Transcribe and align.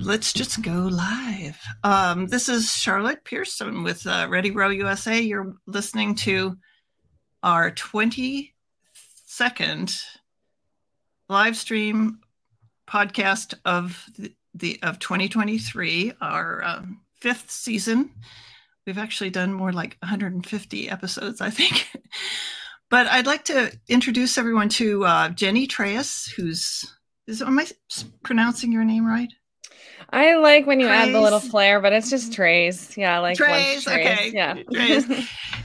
let's 0.00 0.32
just 0.32 0.62
go 0.62 0.88
live. 0.90 1.58
Um, 1.82 2.28
this 2.28 2.48
is 2.48 2.72
Charlotte 2.72 3.24
Pearson 3.24 3.82
with 3.82 4.06
uh, 4.06 4.28
Ready 4.30 4.50
Row 4.50 4.70
USA. 4.70 5.20
You're 5.20 5.54
listening 5.66 6.14
to 6.16 6.56
our 7.42 7.70
22nd 7.72 10.02
live 11.28 11.56
stream 11.56 12.20
podcast 12.88 13.54
of 13.64 14.04
the, 14.16 14.32
the 14.54 14.78
of 14.82 14.98
2023, 14.98 16.12
our 16.20 16.64
um, 16.64 17.00
fifth 17.20 17.50
season. 17.50 18.10
We've 18.86 18.98
actually 18.98 19.30
done 19.30 19.52
more 19.52 19.72
like 19.72 19.96
150 20.00 20.88
episodes, 20.88 21.40
I 21.40 21.50
think. 21.50 21.88
but 22.88 23.06
I'd 23.08 23.26
like 23.26 23.44
to 23.46 23.76
introduce 23.88 24.38
everyone 24.38 24.68
to 24.70 25.04
uh, 25.04 25.28
Jennie 25.30 25.66
Treyas, 25.66 26.32
who's 26.32 26.94
is 27.26 27.42
am 27.42 27.58
I 27.58 27.66
pronouncing 28.22 28.72
your 28.72 28.84
name 28.84 29.06
right? 29.06 29.30
I 30.10 30.36
like 30.36 30.66
when 30.66 30.80
you 30.80 30.86
trays. 30.86 31.08
add 31.08 31.14
the 31.14 31.20
little 31.20 31.40
flair, 31.40 31.80
but 31.80 31.92
it's 31.92 32.08
just 32.08 32.32
trays. 32.32 32.96
Yeah, 32.96 33.18
like 33.18 33.36
trays. 33.36 33.84
trays. 33.84 33.98
Okay. 33.98 34.30
Yeah. 34.32 34.54
Trays. 34.72 35.08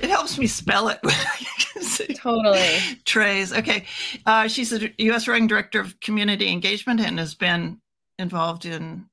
it 0.01 0.09
helps 0.09 0.37
me 0.37 0.47
spell 0.47 0.89
it. 0.89 0.99
totally. 2.15 2.79
Trays. 3.05 3.53
Okay. 3.53 3.85
Uh, 4.25 4.47
she's 4.47 4.73
a 4.73 4.89
U.S. 4.97 5.27
Rowing 5.27 5.47
Director 5.47 5.79
of 5.79 5.99
Community 6.01 6.49
Engagement 6.51 6.99
and 6.99 7.19
has 7.19 7.35
been 7.35 7.79
involved 8.19 8.65
in 8.65 9.05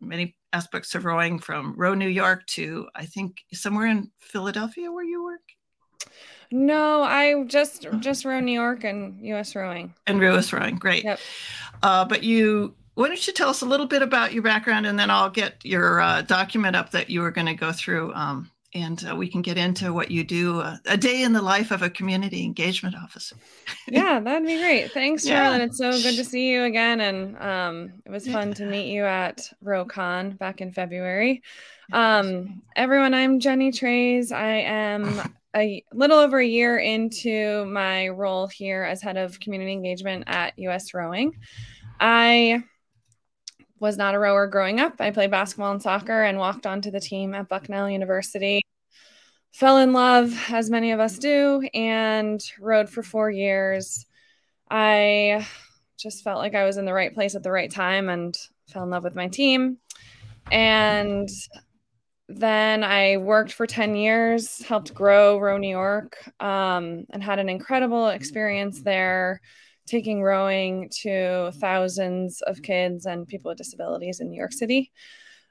many 0.00 0.36
aspects 0.52 0.94
of 0.94 1.04
rowing 1.04 1.38
from 1.38 1.74
Row 1.76 1.94
New 1.94 2.08
York 2.08 2.46
to 2.46 2.88
I 2.94 3.06
think 3.06 3.38
somewhere 3.52 3.86
in 3.86 4.10
Philadelphia 4.18 4.90
where 4.90 5.04
you 5.04 5.22
work. 5.22 5.40
No, 6.50 7.02
I 7.02 7.44
just 7.44 7.86
just 8.00 8.24
row 8.24 8.40
New 8.40 8.52
York 8.52 8.84
and 8.84 9.24
U.S. 9.26 9.54
rowing. 9.56 9.94
And 10.06 10.20
U.S. 10.20 10.52
rowing, 10.52 10.76
great. 10.76 11.04
Yep. 11.04 11.20
Uh, 11.82 12.04
but 12.04 12.22
you 12.22 12.74
why 12.94 13.08
don't 13.08 13.26
you 13.26 13.32
tell 13.32 13.48
us 13.48 13.62
a 13.62 13.66
little 13.66 13.86
bit 13.86 14.02
about 14.02 14.32
your 14.32 14.42
background 14.42 14.86
and 14.86 14.98
then 14.98 15.10
I'll 15.10 15.30
get 15.30 15.64
your 15.64 16.00
uh, 16.00 16.22
document 16.22 16.76
up 16.76 16.90
that 16.90 17.10
you 17.10 17.20
were 17.20 17.30
going 17.30 17.46
to 17.46 17.54
go 17.54 17.72
through 17.72 18.12
um, 18.14 18.50
and 18.74 19.04
uh, 19.10 19.14
we 19.14 19.28
can 19.28 19.42
get 19.42 19.58
into 19.58 19.92
what 19.92 20.10
you 20.10 20.24
do 20.24 20.60
uh, 20.60 20.76
a 20.86 20.96
day 20.96 21.22
in 21.22 21.32
the 21.32 21.42
life 21.42 21.70
of 21.70 21.82
a 21.82 21.90
community 21.90 22.42
engagement 22.42 22.96
officer. 22.96 23.36
yeah, 23.88 24.18
that'd 24.18 24.46
be 24.46 24.58
great. 24.58 24.92
Thanks, 24.92 25.26
Charlotte. 25.26 25.60
It's 25.60 25.78
so 25.78 25.90
good 25.90 26.16
to 26.16 26.24
see 26.24 26.50
you 26.50 26.64
again. 26.64 27.00
And 27.00 27.36
um, 27.38 27.92
it 28.06 28.10
was 28.10 28.26
fun 28.26 28.54
to 28.54 28.64
meet 28.64 28.90
you 28.90 29.04
at 29.04 29.46
RowCon 29.62 30.38
back 30.38 30.60
in 30.60 30.72
February. 30.72 31.42
Um, 31.92 32.62
everyone, 32.74 33.12
I'm 33.12 33.40
Jennie 33.40 33.72
Trayes. 33.72 34.32
I 34.32 34.60
am 34.60 35.20
a 35.56 35.84
little 35.92 36.18
over 36.18 36.38
a 36.38 36.46
year 36.46 36.78
into 36.78 37.66
my 37.66 38.08
role 38.08 38.46
here 38.46 38.84
as 38.84 39.02
head 39.02 39.18
of 39.18 39.38
community 39.38 39.72
engagement 39.72 40.24
at 40.28 40.58
US 40.58 40.94
Rowing. 40.94 41.36
I 42.00 42.64
was 43.82 43.98
not 43.98 44.14
a 44.14 44.18
rower 44.18 44.46
growing 44.46 44.78
up. 44.78 44.94
I 45.00 45.10
played 45.10 45.32
basketball 45.32 45.72
and 45.72 45.82
soccer 45.82 46.22
and 46.22 46.38
walked 46.38 46.66
onto 46.68 46.92
the 46.92 47.00
team 47.00 47.34
at 47.34 47.48
Bucknell 47.48 47.90
University. 47.90 48.62
Fell 49.52 49.78
in 49.78 49.92
love, 49.92 50.32
as 50.50 50.70
many 50.70 50.92
of 50.92 51.00
us 51.00 51.18
do, 51.18 51.68
and 51.74 52.40
rowed 52.60 52.88
for 52.88 53.02
four 53.02 53.28
years. 53.28 54.06
I 54.70 55.44
just 55.98 56.22
felt 56.22 56.38
like 56.38 56.54
I 56.54 56.64
was 56.64 56.76
in 56.76 56.84
the 56.84 56.92
right 56.94 57.12
place 57.12 57.34
at 57.34 57.42
the 57.42 57.50
right 57.50 57.70
time 57.70 58.08
and 58.08 58.38
fell 58.68 58.84
in 58.84 58.90
love 58.90 59.02
with 59.02 59.16
my 59.16 59.26
team. 59.26 59.78
And 60.52 61.28
then 62.28 62.84
I 62.84 63.16
worked 63.16 63.52
for 63.52 63.66
10 63.66 63.96
years, 63.96 64.62
helped 64.64 64.94
grow 64.94 65.38
Row 65.38 65.58
New 65.58 65.68
York, 65.68 66.16
um, 66.38 67.04
and 67.10 67.20
had 67.20 67.40
an 67.40 67.48
incredible 67.48 68.10
experience 68.10 68.80
there 68.80 69.40
taking 69.86 70.22
rowing 70.22 70.90
to 71.02 71.52
thousands 71.52 72.40
of 72.42 72.62
kids 72.62 73.06
and 73.06 73.26
people 73.26 73.50
with 73.50 73.58
disabilities 73.58 74.20
in 74.20 74.30
New 74.30 74.38
York 74.38 74.52
City. 74.52 74.92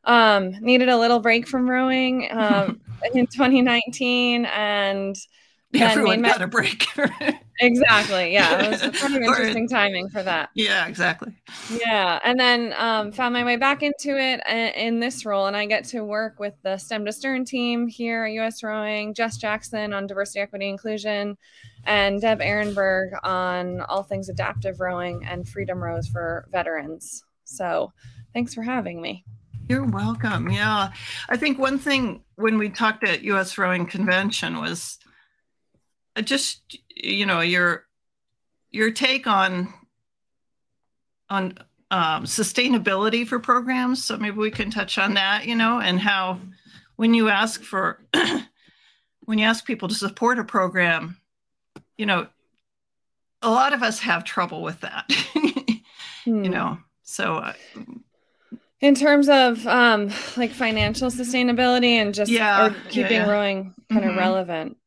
Um, 0.03 0.51
needed 0.61 0.89
a 0.89 0.97
little 0.97 1.19
break 1.19 1.47
from 1.47 1.69
rowing 1.69 2.27
um, 2.31 2.81
in 3.13 3.27
2019 3.27 4.45
and 4.45 5.15
everyone 5.75 6.21
got 6.21 6.41
a 6.41 6.47
break. 6.47 6.85
exactly. 7.59 8.33
Yeah. 8.33 8.63
It 8.63 8.69
was 8.69 8.99
kind 8.99 9.15
of 9.15 9.21
interesting 9.21 9.67
timing 9.67 10.09
for 10.09 10.23
that. 10.23 10.49
Yeah, 10.53 10.87
exactly. 10.87 11.33
Yeah. 11.69 12.19
And 12.23 12.39
then 12.39 12.73
um, 12.77 13.11
found 13.11 13.33
my 13.33 13.43
way 13.43 13.57
back 13.57 13.83
into 13.83 14.17
it 14.17 14.41
uh, 14.47 14.71
in 14.79 14.99
this 14.99 15.25
role. 15.25 15.47
And 15.47 15.55
I 15.55 15.65
get 15.65 15.85
to 15.85 16.03
work 16.03 16.39
with 16.39 16.53
the 16.63 16.77
STEM 16.77 17.05
to 17.05 17.11
Stern 17.11 17.45
team 17.45 17.87
here 17.87 18.25
at 18.25 18.31
US 18.33 18.63
Rowing, 18.63 19.13
Jess 19.13 19.37
Jackson 19.37 19.93
on 19.93 20.07
diversity, 20.07 20.39
equity, 20.39 20.69
inclusion, 20.69 21.37
and 21.85 22.21
Deb 22.21 22.39
Ehrenberg 22.39 23.11
on 23.23 23.81
all 23.81 24.03
things 24.03 24.29
adaptive 24.29 24.79
rowing 24.79 25.25
and 25.25 25.47
freedom 25.47 25.83
rows 25.83 26.07
for 26.07 26.47
veterans. 26.51 27.23
So 27.43 27.91
thanks 28.33 28.53
for 28.53 28.61
having 28.61 29.01
me. 29.01 29.25
You're 29.67 29.85
welcome. 29.85 30.49
Yeah. 30.49 30.91
I 31.29 31.37
think 31.37 31.57
one 31.57 31.79
thing 31.79 32.23
when 32.35 32.57
we 32.57 32.69
talked 32.69 33.03
at 33.03 33.23
US 33.23 33.57
Rowing 33.57 33.85
Convention 33.85 34.59
was 34.59 34.99
just 36.19 36.77
you 36.95 37.25
know 37.25 37.41
your 37.41 37.85
your 38.71 38.91
take 38.91 39.27
on 39.27 39.73
on 41.29 41.57
um, 41.91 42.23
sustainability 42.23 43.27
for 43.27 43.39
programs. 43.39 44.03
So 44.03 44.17
maybe 44.17 44.37
we 44.37 44.51
can 44.51 44.71
touch 44.71 44.97
on 44.97 45.13
that, 45.15 45.45
you 45.45 45.55
know, 45.55 45.79
and 45.79 45.99
how 45.99 46.39
when 46.95 47.13
you 47.13 47.29
ask 47.29 47.63
for 47.63 48.03
when 49.25 49.37
you 49.37 49.45
ask 49.45 49.65
people 49.65 49.87
to 49.87 49.95
support 49.95 50.39
a 50.39 50.43
program, 50.43 51.17
you 51.97 52.05
know, 52.05 52.27
a 53.41 53.49
lot 53.49 53.73
of 53.73 53.83
us 53.83 53.99
have 53.99 54.23
trouble 54.23 54.61
with 54.61 54.81
that, 54.81 55.11
hmm. 56.23 56.43
you 56.43 56.49
know. 56.49 56.79
So. 57.03 57.35
Uh, 57.35 57.53
in 58.79 58.95
terms 58.95 59.29
of 59.29 59.67
um, 59.67 60.09
like 60.37 60.49
financial 60.49 61.11
sustainability 61.11 61.91
and 62.01 62.15
just 62.15 62.31
yeah, 62.31 62.73
keeping 62.89 63.11
yeah, 63.11 63.25
yeah. 63.27 63.31
rowing 63.31 63.75
kind 63.91 64.01
mm-hmm. 64.01 64.09
of 64.09 64.15
relevant 64.15 64.77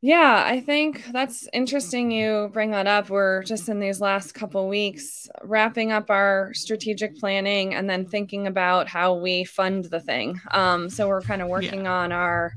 yeah, 0.00 0.44
I 0.46 0.60
think 0.60 1.04
that's 1.10 1.48
interesting 1.52 2.12
you 2.12 2.50
bring 2.52 2.70
that 2.70 2.86
up. 2.86 3.10
We're 3.10 3.42
just 3.42 3.68
in 3.68 3.80
these 3.80 4.00
last 4.00 4.32
couple 4.32 4.68
weeks 4.68 5.28
wrapping 5.42 5.90
up 5.90 6.08
our 6.08 6.54
strategic 6.54 7.18
planning 7.18 7.74
and 7.74 7.90
then 7.90 8.06
thinking 8.06 8.46
about 8.46 8.86
how 8.86 9.14
we 9.14 9.42
fund 9.42 9.86
the 9.86 9.98
thing. 9.98 10.40
Um, 10.52 10.88
so 10.88 11.08
we're 11.08 11.20
kind 11.20 11.42
of 11.42 11.48
working 11.48 11.84
yeah. 11.84 11.92
on 11.94 12.12
our 12.12 12.52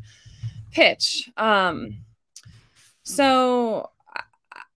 pitch. 0.71 1.31
Um, 1.35 1.97
so 3.01 3.89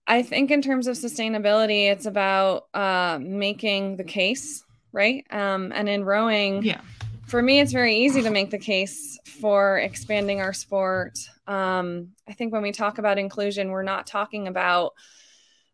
I 0.08 0.22
think 0.22 0.50
in 0.50 0.60
terms 0.60 0.88
of 0.88 0.96
sustainability, 0.96 1.88
it's 1.88 2.06
about 2.06 2.66
uh, 2.74 3.20
making 3.22 3.96
the 3.96 4.04
case, 4.04 4.64
right? 4.90 5.24
Um, 5.30 5.70
and 5.72 5.88
in 5.88 6.04
rowing, 6.04 6.64
yeah. 6.64 6.80
for 7.28 7.42
me, 7.42 7.60
it's 7.60 7.72
very 7.72 7.94
easy 7.94 8.22
to 8.22 8.30
make 8.30 8.50
the 8.50 8.58
case 8.58 9.20
for 9.24 9.78
expanding 9.78 10.40
our 10.40 10.52
sport 10.52 11.16
um, 11.46 12.12
I 12.28 12.32
think 12.32 12.52
when 12.52 12.62
we 12.62 12.72
talk 12.72 12.98
about 12.98 13.18
inclusion, 13.18 13.70
we're 13.70 13.82
not 13.82 14.06
talking 14.06 14.48
about 14.48 14.92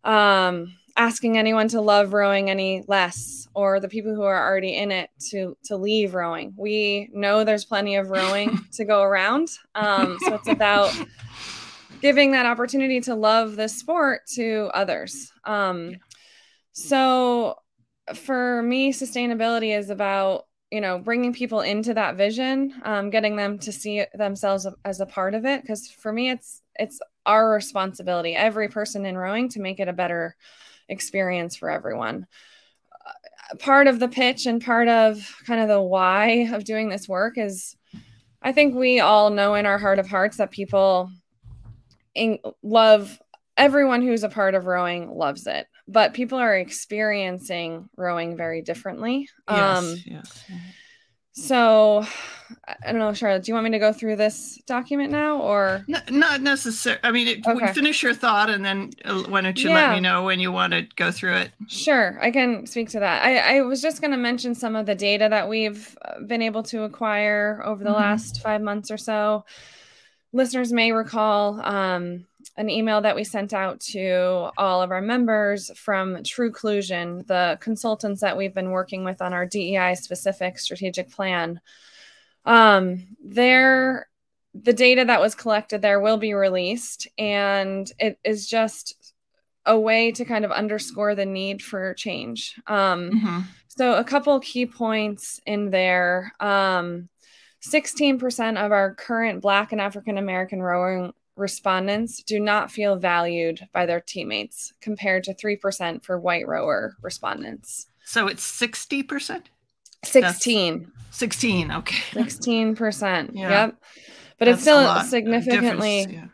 um, 0.04 0.74
asking 0.96 1.38
anyone 1.38 1.68
to 1.68 1.80
love 1.80 2.12
rowing 2.12 2.50
any 2.50 2.84
less 2.86 3.48
or 3.54 3.80
the 3.80 3.88
people 3.88 4.14
who 4.14 4.22
are 4.22 4.48
already 4.48 4.76
in 4.76 4.90
it 4.90 5.10
to 5.30 5.56
to 5.64 5.76
leave 5.76 6.14
rowing. 6.14 6.54
We 6.56 7.10
know 7.12 7.44
there's 7.44 7.64
plenty 7.64 7.96
of 7.96 8.10
rowing 8.10 8.58
to 8.72 8.84
go 8.84 9.02
around. 9.02 9.48
Um, 9.74 10.18
so 10.20 10.34
it's 10.34 10.48
about 10.48 10.92
giving 12.00 12.32
that 12.32 12.46
opportunity 12.46 13.00
to 13.02 13.14
love 13.14 13.56
this 13.56 13.78
sport 13.78 14.22
to 14.34 14.70
others. 14.74 15.32
Um, 15.44 15.96
so 16.72 17.56
for 18.14 18.62
me, 18.62 18.92
sustainability 18.92 19.76
is 19.76 19.88
about 19.88 20.46
you 20.72 20.80
know 20.80 20.98
bringing 20.98 21.34
people 21.34 21.60
into 21.60 21.92
that 21.92 22.16
vision 22.16 22.72
um, 22.84 23.10
getting 23.10 23.36
them 23.36 23.58
to 23.58 23.70
see 23.70 24.04
themselves 24.14 24.66
as 24.86 25.00
a 25.00 25.06
part 25.06 25.34
of 25.34 25.44
it 25.44 25.60
because 25.60 25.88
for 25.88 26.12
me 26.12 26.30
it's 26.30 26.62
it's 26.76 26.98
our 27.26 27.52
responsibility 27.52 28.34
every 28.34 28.68
person 28.68 29.04
in 29.04 29.16
rowing 29.16 29.50
to 29.50 29.60
make 29.60 29.78
it 29.78 29.86
a 29.86 29.92
better 29.92 30.34
experience 30.88 31.56
for 31.56 31.70
everyone. 31.70 32.26
Uh, 33.06 33.56
part 33.56 33.86
of 33.86 34.00
the 34.00 34.08
pitch 34.08 34.46
and 34.46 34.64
part 34.64 34.88
of 34.88 35.36
kind 35.46 35.60
of 35.60 35.68
the 35.68 35.80
why 35.80 36.48
of 36.52 36.64
doing 36.64 36.88
this 36.88 37.08
work 37.08 37.36
is 37.36 37.76
i 38.40 38.50
think 38.50 38.74
we 38.74 38.98
all 38.98 39.28
know 39.28 39.54
in 39.54 39.66
our 39.66 39.78
heart 39.78 39.98
of 39.98 40.08
hearts 40.08 40.38
that 40.38 40.50
people 40.50 41.10
in- 42.14 42.38
love 42.62 43.20
everyone 43.58 44.00
who's 44.00 44.24
a 44.24 44.28
part 44.28 44.54
of 44.54 44.66
rowing 44.66 45.10
loves 45.10 45.46
it 45.46 45.66
but 45.88 46.14
people 46.14 46.38
are 46.38 46.56
experiencing 46.56 47.88
rowing 47.96 48.36
very 48.36 48.62
differently. 48.62 49.28
Yes, 49.48 49.78
um, 49.78 49.96
yes. 50.04 50.44
So, 51.34 52.04
I 52.66 52.92
don't 52.92 52.98
know, 52.98 53.14
Charlotte. 53.14 53.44
Do 53.44 53.50
you 53.50 53.54
want 53.54 53.64
me 53.64 53.70
to 53.70 53.78
go 53.78 53.94
through 53.94 54.16
this 54.16 54.60
document 54.66 55.10
now, 55.10 55.38
or 55.38 55.82
no, 55.88 55.98
not 56.10 56.42
necessarily? 56.42 57.00
I 57.02 57.10
mean, 57.10 57.26
it, 57.26 57.46
okay. 57.46 57.72
finish 57.72 58.02
your 58.02 58.12
thought, 58.12 58.50
and 58.50 58.62
then 58.62 58.90
uh, 59.06 59.22
why 59.22 59.40
don't 59.40 59.62
you 59.62 59.70
yeah. 59.70 59.76
let 59.76 59.94
me 59.94 60.00
know 60.00 60.24
when 60.24 60.40
you 60.40 60.52
want 60.52 60.74
to 60.74 60.82
go 60.96 61.10
through 61.10 61.36
it? 61.36 61.52
Sure, 61.68 62.18
I 62.20 62.30
can 62.30 62.66
speak 62.66 62.90
to 62.90 63.00
that. 63.00 63.24
I, 63.24 63.56
I 63.56 63.60
was 63.62 63.80
just 63.80 64.02
going 64.02 64.10
to 64.10 64.18
mention 64.18 64.54
some 64.54 64.76
of 64.76 64.84
the 64.84 64.94
data 64.94 65.26
that 65.30 65.48
we've 65.48 65.96
uh, 66.04 66.20
been 66.20 66.42
able 66.42 66.64
to 66.64 66.82
acquire 66.82 67.62
over 67.64 67.82
the 67.82 67.90
mm-hmm. 67.90 67.98
last 67.98 68.42
five 68.42 68.60
months 68.60 68.90
or 68.90 68.98
so 68.98 69.44
listeners 70.32 70.72
may 70.72 70.92
recall 70.92 71.60
um, 71.60 72.24
an 72.56 72.70
email 72.70 73.00
that 73.00 73.16
we 73.16 73.24
sent 73.24 73.52
out 73.52 73.80
to 73.80 74.50
all 74.56 74.82
of 74.82 74.90
our 74.90 75.00
members 75.00 75.70
from 75.76 76.16
TrueClusion, 76.16 77.26
the 77.26 77.58
consultants 77.60 78.20
that 78.20 78.36
we've 78.36 78.54
been 78.54 78.70
working 78.70 79.04
with 79.04 79.22
on 79.22 79.32
our 79.32 79.46
DEI 79.46 79.94
specific 79.94 80.58
strategic 80.58 81.10
plan. 81.10 81.60
Um, 82.44 83.16
there, 83.24 84.08
the 84.54 84.72
data 84.72 85.04
that 85.04 85.20
was 85.20 85.34
collected 85.34 85.82
there 85.82 86.00
will 86.00 86.18
be 86.18 86.34
released, 86.34 87.08
and 87.18 87.90
it 87.98 88.18
is 88.24 88.46
just 88.46 89.14
a 89.64 89.78
way 89.78 90.12
to 90.12 90.24
kind 90.24 90.44
of 90.44 90.50
underscore 90.50 91.14
the 91.14 91.26
need 91.26 91.62
for 91.62 91.94
change. 91.94 92.60
Um, 92.66 93.10
mm-hmm. 93.10 93.40
So, 93.68 93.94
a 93.94 94.04
couple 94.04 94.38
key 94.40 94.66
points 94.66 95.40
in 95.46 95.70
there. 95.70 96.32
Um, 96.40 97.08
16% 97.64 98.64
of 98.64 98.72
our 98.72 98.94
current 98.94 99.40
Black 99.40 99.72
and 99.72 99.80
African 99.80 100.18
American 100.18 100.60
rowing 100.60 101.12
respondents 101.36 102.22
do 102.22 102.38
not 102.38 102.70
feel 102.70 102.96
valued 102.96 103.66
by 103.72 103.86
their 103.86 104.00
teammates 104.00 104.72
compared 104.80 105.24
to 105.24 105.34
3% 105.34 106.04
for 106.04 106.18
white 106.18 106.46
rower 106.46 106.96
respondents. 107.00 107.86
So 108.04 108.26
it's 108.26 108.44
60%? 108.44 109.42
16. 110.04 110.80
That's 110.80 111.18
16, 111.18 111.70
okay. 111.70 111.94
16%. 112.12 113.30
Yeah. 113.32 113.48
Yep. 113.48 113.76
But 114.38 114.44
That's 114.46 114.56
it's 114.56 114.62
still 114.62 115.00
significantly 115.04 116.06
yeah. 116.10 116.26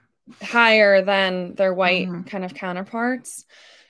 higher 0.43 1.03
than 1.03 1.55
their 1.55 1.75
white 1.75 2.09
mm-hmm. 2.09 2.23
kind 2.23 2.45
of 2.45 2.55
counterparts. 2.55 3.45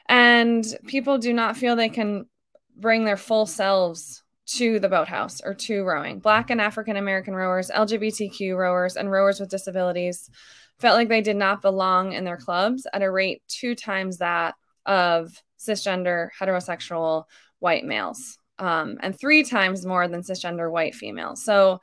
And 0.09 0.65
people 0.87 1.19
do 1.19 1.33
not 1.33 1.57
feel 1.57 1.77
they 1.77 1.89
can 1.89 2.27
bring 2.77 3.05
their 3.05 3.17
full 3.17 3.47
selves 3.47 4.23
to 4.47 4.81
the 4.81 4.89
boathouse 4.89 5.41
or 5.45 5.53
to 5.53 5.85
rowing. 5.85 6.21
Black 6.21 6.51
and 6.51 6.61
African 6.61 6.97
American 6.97 7.35
rowers, 7.35 7.71
LGBTQ 7.71 8.57
rowers, 8.57 8.97
and 8.97 9.11
rowers 9.11 9.39
with 9.39 9.51
disabilities 9.51 10.31
felt 10.79 10.97
like 10.97 11.09
they 11.09 11.21
did 11.21 11.37
not 11.37 11.63
belong 11.63 12.13
in 12.13 12.25
their 12.25 12.37
clubs 12.37 12.87
at 12.93 13.03
a 13.03 13.11
rate 13.11 13.43
two 13.49 13.75
times 13.75 14.19
that 14.19 14.55
of 14.87 15.43
cisgender 15.59 16.29
heterosexual 16.41 17.25
white 17.59 17.85
males 17.85 18.39
um, 18.59 18.99
and 19.01 19.19
three 19.19 19.43
times 19.43 19.87
more 19.87 20.09
than 20.09 20.23
cisgender 20.23 20.71
white 20.71 20.95
females. 20.95 21.45
So 21.45 21.81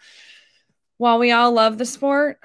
while 0.98 1.20
we 1.20 1.32
all 1.32 1.52
love 1.52 1.78
the 1.78 1.86
sport, 1.86 2.40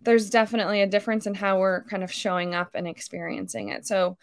there's 0.00 0.30
definitely 0.30 0.82
a 0.82 0.86
difference 0.86 1.26
in 1.26 1.34
how 1.34 1.58
we're 1.58 1.84
kind 1.84 2.02
of 2.02 2.12
showing 2.12 2.54
up 2.54 2.70
and 2.74 2.86
experiencing 2.86 3.68
it. 3.68 3.86
So 3.86 4.16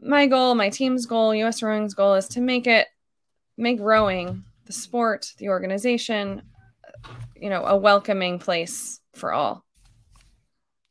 my 0.00 0.26
goal, 0.26 0.54
my 0.54 0.70
team's 0.70 1.06
goal, 1.06 1.34
US 1.34 1.62
Rowing's 1.62 1.94
goal 1.94 2.14
is 2.14 2.28
to 2.28 2.40
make 2.40 2.66
it 2.66 2.88
make 3.56 3.78
rowing 3.80 4.44
the 4.64 4.72
sport, 4.72 5.32
the 5.38 5.48
organization, 5.48 6.42
you 7.36 7.50
know, 7.50 7.64
a 7.64 7.76
welcoming 7.76 8.38
place 8.38 9.00
for 9.14 9.32
all. 9.32 9.64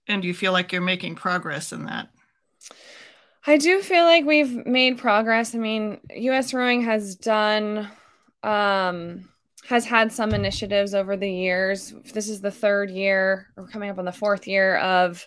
And 0.07 0.23
you 0.23 0.33
feel 0.33 0.51
like 0.51 0.71
you're 0.71 0.81
making 0.81 1.15
progress 1.15 1.71
in 1.71 1.85
that? 1.85 2.09
I 3.45 3.57
do 3.57 3.81
feel 3.81 4.03
like 4.03 4.25
we've 4.25 4.65
made 4.65 4.97
progress. 4.97 5.55
I 5.55 5.57
mean, 5.57 5.99
US 6.11 6.53
Rowing 6.53 6.83
has 6.83 7.15
done 7.15 7.89
um 8.43 9.29
has 9.67 9.85
had 9.85 10.11
some 10.11 10.33
initiatives 10.33 10.93
over 10.93 11.15
the 11.15 11.31
years. 11.31 11.93
This 12.13 12.29
is 12.29 12.41
the 12.41 12.51
third 12.51 12.89
year, 12.89 13.47
or 13.55 13.67
coming 13.67 13.89
up 13.89 13.99
on 13.99 14.05
the 14.05 14.11
fourth 14.11 14.47
year 14.47 14.77
of 14.77 15.25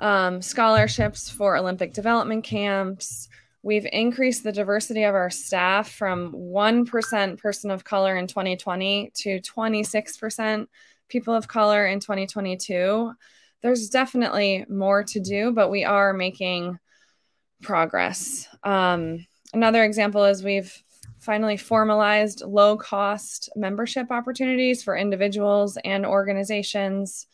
um, 0.00 0.40
scholarships 0.40 1.28
for 1.28 1.56
Olympic 1.56 1.92
development 1.92 2.44
camps. 2.44 3.28
We've 3.62 3.86
increased 3.92 4.44
the 4.44 4.52
diversity 4.52 5.02
of 5.02 5.14
our 5.14 5.30
staff 5.30 5.90
from 5.90 6.32
1% 6.32 7.38
person 7.38 7.70
of 7.70 7.84
color 7.84 8.16
in 8.16 8.26
2020 8.26 9.10
to 9.14 9.40
26% 9.40 10.66
people 11.08 11.34
of 11.34 11.48
color 11.48 11.86
in 11.86 12.00
2022 12.00 13.12
there's 13.62 13.88
definitely 13.88 14.64
more 14.68 15.04
to 15.04 15.20
do, 15.20 15.52
but 15.52 15.70
we 15.70 15.84
are 15.84 16.12
making 16.12 16.78
progress. 17.62 18.46
Um, 18.62 19.26
another 19.52 19.84
example 19.84 20.24
is 20.24 20.42
we've 20.42 20.82
finally 21.18 21.56
formalized 21.56 22.42
low 22.42 22.76
cost 22.76 23.50
membership 23.56 24.10
opportunities 24.10 24.82
for 24.82 24.96
individuals 24.96 25.76
and 25.84 26.06
organizations. 26.06 27.26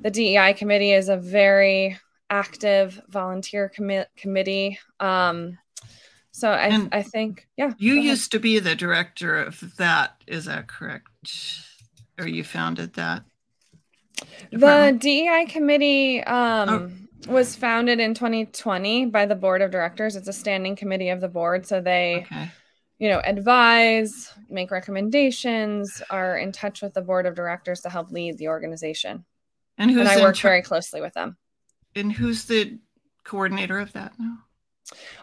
The 0.00 0.10
DEI 0.10 0.52
committee 0.52 0.92
is 0.92 1.08
a 1.08 1.16
very 1.16 1.98
active 2.30 3.00
volunteer 3.08 3.72
commi- 3.74 4.06
committee. 4.16 4.78
Um, 5.00 5.58
so 6.30 6.50
I, 6.50 6.86
I 6.92 7.02
think, 7.02 7.48
yeah. 7.56 7.72
You 7.78 7.94
used 7.94 8.30
to 8.32 8.38
be 8.38 8.58
the 8.60 8.76
director 8.76 9.42
of 9.42 9.76
that. 9.78 10.22
Is 10.26 10.44
that 10.44 10.68
correct? 10.68 11.08
Or 12.18 12.28
you 12.28 12.44
founded 12.44 12.94
that? 12.94 13.24
The 14.50 14.96
DEI 14.98 15.46
committee 15.46 16.22
um, 16.24 17.08
oh. 17.28 17.32
was 17.32 17.54
founded 17.54 18.00
in 18.00 18.14
2020 18.14 19.06
by 19.06 19.26
the 19.26 19.34
board 19.34 19.62
of 19.62 19.70
directors. 19.70 20.16
It's 20.16 20.28
a 20.28 20.32
standing 20.32 20.76
committee 20.76 21.10
of 21.10 21.20
the 21.20 21.28
board. 21.28 21.66
So 21.66 21.80
they, 21.80 22.26
okay. 22.26 22.50
you 22.98 23.08
know, 23.08 23.20
advise, 23.24 24.32
make 24.48 24.70
recommendations, 24.70 26.02
are 26.10 26.38
in 26.38 26.52
touch 26.52 26.82
with 26.82 26.94
the 26.94 27.02
board 27.02 27.26
of 27.26 27.34
directors 27.34 27.80
to 27.82 27.90
help 27.90 28.10
lead 28.10 28.38
the 28.38 28.48
organization. 28.48 29.24
And, 29.76 29.90
who's 29.90 30.00
and 30.00 30.08
I 30.08 30.20
work 30.20 30.36
tra- 30.36 30.50
very 30.50 30.62
closely 30.62 31.00
with 31.00 31.14
them. 31.14 31.36
And 31.94 32.12
who's 32.12 32.46
the 32.46 32.78
coordinator 33.24 33.78
of 33.78 33.92
that 33.92 34.12
now? 34.18 34.38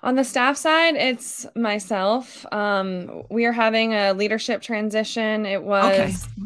On 0.04 0.16
the 0.16 0.24
staff 0.24 0.58
side, 0.58 0.96
it's 0.96 1.48
myself. 1.56 2.46
Um, 2.54 3.24
we 3.32 3.46
are 3.46 3.52
having 3.52 3.94
a 3.94 4.14
leadership 4.14 4.62
transition. 4.62 5.48
It 5.48 5.64
was 5.64 6.28
okay 6.28 6.46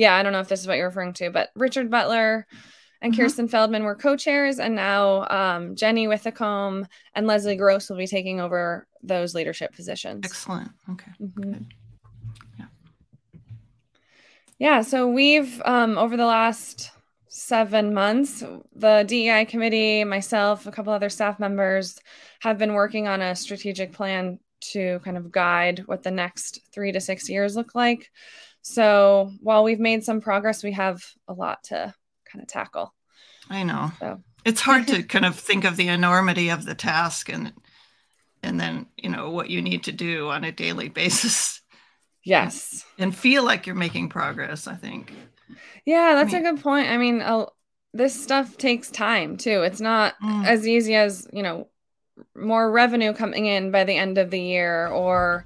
yeah, 0.00 0.16
I 0.16 0.22
don't 0.22 0.32
know 0.32 0.40
if 0.40 0.48
this 0.48 0.60
is 0.60 0.66
what 0.66 0.78
you're 0.78 0.88
referring 0.88 1.12
to, 1.14 1.30
but 1.30 1.50
Richard 1.54 1.90
Butler 1.90 2.46
and 3.02 3.12
mm-hmm. 3.12 3.20
Kirsten 3.20 3.48
Feldman 3.48 3.84
were 3.84 3.94
co-chairs, 3.94 4.58
and 4.58 4.74
now 4.74 5.26
um, 5.28 5.76
Jenny 5.76 6.06
Withacombe 6.06 6.86
and 7.14 7.26
Leslie 7.26 7.54
Gross 7.54 7.90
will 7.90 7.98
be 7.98 8.06
taking 8.06 8.40
over 8.40 8.86
those 9.02 9.34
leadership 9.34 9.74
positions. 9.74 10.22
Excellent. 10.24 10.70
Okay. 10.90 11.10
Mm-hmm. 11.20 11.64
Yeah. 12.58 12.64
Yeah. 14.58 14.80
So 14.80 15.06
we've 15.06 15.60
um, 15.66 15.98
over 15.98 16.16
the 16.16 16.24
last 16.24 16.92
seven 17.28 17.92
months, 17.92 18.42
the 18.74 19.04
DEI 19.06 19.44
committee, 19.44 20.02
myself, 20.04 20.66
a 20.66 20.72
couple 20.72 20.94
other 20.94 21.10
staff 21.10 21.38
members 21.38 21.98
have 22.40 22.56
been 22.56 22.72
working 22.72 23.06
on 23.06 23.20
a 23.20 23.36
strategic 23.36 23.92
plan 23.92 24.38
to 24.60 24.98
kind 25.00 25.18
of 25.18 25.30
guide 25.30 25.82
what 25.84 26.02
the 26.02 26.10
next 26.10 26.60
three 26.72 26.90
to 26.90 27.00
six 27.02 27.28
years 27.28 27.54
look 27.54 27.74
like. 27.74 28.10
So 28.62 29.32
while 29.40 29.64
we've 29.64 29.80
made 29.80 30.04
some 30.04 30.20
progress, 30.20 30.62
we 30.62 30.72
have 30.72 31.02
a 31.26 31.32
lot 31.32 31.64
to 31.64 31.94
kind 32.30 32.42
of 32.42 32.48
tackle. 32.48 32.94
I 33.48 33.62
know. 33.62 33.92
So. 33.98 34.22
It's 34.44 34.60
hard 34.60 34.86
to 34.88 35.02
kind 35.02 35.24
of 35.24 35.36
think 35.38 35.64
of 35.64 35.76
the 35.76 35.88
enormity 35.88 36.50
of 36.50 36.64
the 36.64 36.74
task 36.74 37.28
and 37.28 37.52
and 38.42 38.58
then, 38.58 38.86
you 38.96 39.10
know, 39.10 39.30
what 39.30 39.50
you 39.50 39.60
need 39.60 39.84
to 39.84 39.92
do 39.92 40.30
on 40.30 40.44
a 40.44 40.52
daily 40.52 40.88
basis. 40.88 41.60
Yes. 42.24 42.86
And, 42.96 43.04
and 43.06 43.14
feel 43.14 43.44
like 43.44 43.66
you're 43.66 43.76
making 43.76 44.08
progress, 44.08 44.66
I 44.66 44.74
think. 44.74 45.12
Yeah, 45.84 46.14
that's 46.14 46.32
I 46.32 46.38
mean, 46.38 46.46
a 46.46 46.52
good 46.52 46.62
point. 46.62 46.88
I 46.88 46.96
mean, 46.96 47.20
I'll, 47.20 47.54
this 47.92 48.18
stuff 48.18 48.56
takes 48.56 48.90
time 48.90 49.36
too. 49.36 49.62
It's 49.62 49.80
not 49.80 50.14
mm. 50.22 50.46
as 50.46 50.66
easy 50.66 50.94
as, 50.94 51.28
you 51.32 51.42
know, 51.42 51.68
more 52.34 52.70
revenue 52.70 53.12
coming 53.12 53.46
in 53.46 53.70
by 53.72 53.84
the 53.84 53.96
end 53.96 54.16
of 54.16 54.30
the 54.30 54.40
year 54.40 54.86
or 54.88 55.44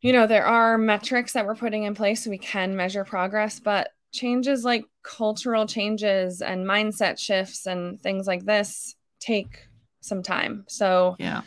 you 0.00 0.12
know, 0.12 0.26
there 0.26 0.46
are 0.46 0.78
metrics 0.78 1.32
that 1.34 1.46
we're 1.46 1.54
putting 1.54 1.84
in 1.84 1.94
place 1.94 2.24
so 2.24 2.30
we 2.30 2.38
can 2.38 2.76
measure 2.76 3.04
progress, 3.04 3.60
but 3.60 3.90
changes 4.12 4.64
like 4.64 4.84
cultural 5.02 5.66
changes 5.66 6.42
and 6.42 6.66
mindset 6.66 7.18
shifts 7.18 7.66
and 7.66 8.00
things 8.00 8.26
like 8.26 8.44
this 8.44 8.96
take 9.20 9.68
some 10.00 10.22
time. 10.22 10.64
So, 10.68 11.16
yeah. 11.18 11.42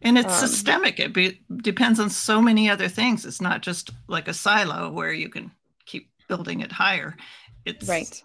And 0.00 0.16
it's 0.16 0.42
um, 0.42 0.48
systemic. 0.48 1.00
It 1.00 1.12
be, 1.12 1.40
depends 1.56 1.98
on 1.98 2.08
so 2.08 2.40
many 2.40 2.70
other 2.70 2.88
things. 2.88 3.26
It's 3.26 3.40
not 3.40 3.62
just 3.62 3.90
like 4.06 4.28
a 4.28 4.34
silo 4.34 4.92
where 4.92 5.12
you 5.12 5.28
can 5.28 5.50
keep 5.86 6.08
building 6.28 6.60
it 6.60 6.70
higher. 6.70 7.16
It's 7.64 7.88
right. 7.88 8.22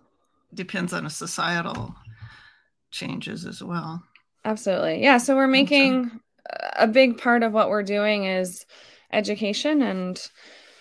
Depends 0.53 0.93
on 0.93 1.07
a 1.07 1.09
societal 1.09 1.95
changes 2.91 3.47
as 3.47 3.63
well. 3.63 4.03
Absolutely. 4.45 5.01
Yeah. 5.01 5.17
So 5.17 5.35
we're 5.35 5.47
making 5.47 6.11
so. 6.11 6.19
a 6.77 6.87
big 6.87 7.17
part 7.17 7.41
of 7.41 7.53
what 7.53 7.69
we're 7.69 7.81
doing 7.81 8.25
is 8.25 8.67
education 9.13 9.82
and 9.82 10.15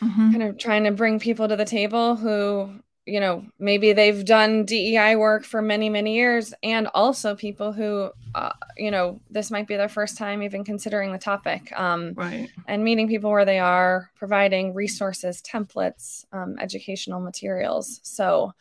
mm-hmm. 0.03 0.31
kind 0.33 0.43
of 0.43 0.59
trying 0.59 0.85
to 0.85 0.91
bring 0.91 1.21
people 1.21 1.49
to 1.49 1.57
the 1.57 1.65
table 1.65 2.17
who 2.17 2.73
you 3.05 3.19
know 3.19 3.45
maybe 3.59 3.93
they've 3.93 4.25
done 4.25 4.65
DEI 4.65 5.17
work 5.17 5.45
for 5.45 5.61
many 5.61 5.89
many 5.89 6.15
years 6.15 6.55
and 6.63 6.87
also 6.95 7.35
people 7.35 7.73
who 7.73 8.11
uh, 8.35 8.53
you 8.77 8.91
know 8.91 9.21
this 9.31 9.51
might 9.51 9.67
be 9.67 9.77
their 9.77 9.89
first 9.89 10.17
time 10.17 10.43
even 10.43 10.65
considering 10.65 11.13
the 11.13 11.19
topic 11.19 11.73
um, 11.79 12.13
right 12.15 12.49
and 12.69 12.85
meeting 12.85 13.09
people 13.09 13.31
where 13.31 13.45
they 13.45 13.59
are 13.59 14.11
providing 14.15 14.73
resources 14.73 15.43
templates 15.43 16.25
um, 16.33 16.57
educational 16.61 17.21
materials 17.21 18.01
so 18.05 18.53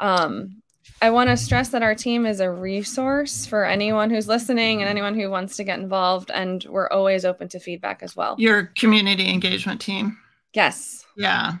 um, 0.00 0.60
I 1.02 1.10
want 1.10 1.30
to 1.30 1.36
stress 1.36 1.70
that 1.70 1.82
our 1.82 1.94
team 1.94 2.26
is 2.26 2.40
a 2.40 2.50
resource 2.50 3.46
for 3.46 3.64
anyone 3.64 4.10
who's 4.10 4.28
listening 4.28 4.80
and 4.80 4.88
anyone 4.88 5.18
who 5.18 5.30
wants 5.30 5.56
to 5.56 5.64
get 5.64 5.78
involved. 5.78 6.30
And 6.30 6.64
we're 6.68 6.88
always 6.88 7.24
open 7.24 7.48
to 7.48 7.60
feedback 7.60 8.02
as 8.02 8.16
well. 8.16 8.36
Your 8.38 8.64
community 8.76 9.28
engagement 9.28 9.80
team? 9.80 10.18
Yes. 10.52 11.04
Yeah. 11.16 11.54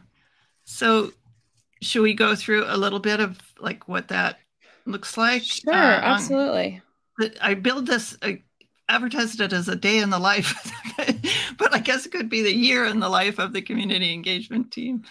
So, 0.64 1.12
should 1.82 2.02
we 2.02 2.14
go 2.14 2.34
through 2.34 2.64
a 2.66 2.76
little 2.76 3.00
bit 3.00 3.20
of 3.20 3.38
like 3.60 3.88
what 3.88 4.08
that 4.08 4.38
looks 4.86 5.16
like. 5.16 5.42
Sure, 5.42 5.72
uh, 5.72 6.00
absolutely. 6.00 6.82
I 7.40 7.54
build 7.54 7.86
this, 7.86 8.16
I 8.22 8.42
advertised 8.88 9.40
it 9.40 9.52
as 9.52 9.68
a 9.68 9.76
day 9.76 9.98
in 9.98 10.10
the 10.10 10.18
life, 10.18 10.72
but 11.58 11.74
I 11.74 11.78
guess 11.78 12.06
it 12.06 12.12
could 12.12 12.28
be 12.28 12.42
the 12.42 12.54
year 12.54 12.84
in 12.84 13.00
the 13.00 13.08
life 13.08 13.38
of 13.38 13.52
the 13.52 13.62
community 13.62 14.12
engagement 14.12 14.70
team. 14.70 15.02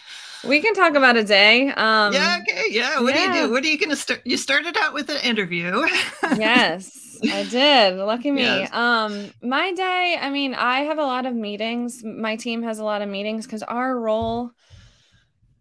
We 0.44 0.62
can 0.62 0.74
talk 0.74 0.96
about 0.96 1.16
a 1.16 1.24
day. 1.24 1.70
Um, 1.70 2.14
yeah, 2.14 2.40
okay, 2.42 2.66
yeah. 2.70 3.00
What 3.00 3.16
yeah. 3.16 3.32
do 3.32 3.40
you 3.40 3.46
do? 3.46 3.52
What 3.54 3.64
are 3.64 3.68
you 3.68 3.78
going 3.78 3.90
to 3.90 3.96
start? 3.96 4.22
You 4.26 4.38
started 4.38 4.76
out 4.78 4.94
with 4.94 5.10
an 5.10 5.22
interview. 5.24 5.86
yes, 6.38 7.18
I 7.24 7.44
did. 7.44 7.98
Lucky 7.98 8.32
me. 8.32 8.44
Yes. 8.44 8.74
Um, 8.74 9.32
my 9.42 9.72
day. 9.74 10.18
I 10.20 10.30
mean, 10.30 10.54
I 10.54 10.82
have 10.82 10.98
a 10.98 11.04
lot 11.04 11.26
of 11.26 11.34
meetings. 11.34 12.04
My 12.04 12.36
team 12.36 12.64
has 12.64 12.80
a 12.80 12.84
lot 12.84 13.02
of 13.02 13.10
meetings 13.10 13.46
because 13.46 13.64
our 13.64 13.98
role 13.98 14.52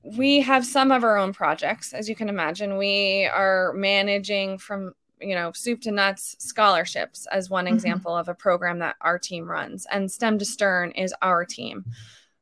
we 0.05 0.41
have 0.41 0.67
some 0.67 0.91
of 0.91 1.05
our 1.05 1.17
own 1.17 1.33
projects 1.33 1.93
as 1.93 2.09
you 2.09 2.17
can 2.17 2.29
imagine 2.29 2.77
we 2.77 3.25
are 3.27 3.73
managing 3.75 4.59
from 4.59 4.93
you 5.23 5.35
know 5.35 5.53
soup 5.53 5.81
to 5.81 5.91
nuts 5.91 6.37
scholarships 6.39 7.27
as 7.31 7.51
one 7.51 7.67
mm-hmm. 7.67 7.75
example 7.75 8.17
of 8.17 8.29
a 8.29 8.35
program 8.35 8.79
that 8.79 8.97
our 9.01 9.19
team 9.19 9.49
runs 9.49 9.87
and 9.91 10.11
stem 10.11 10.39
to 10.39 10.45
stern 10.45 10.91
is 10.93 11.15
our 11.23 11.45
team 11.45 11.85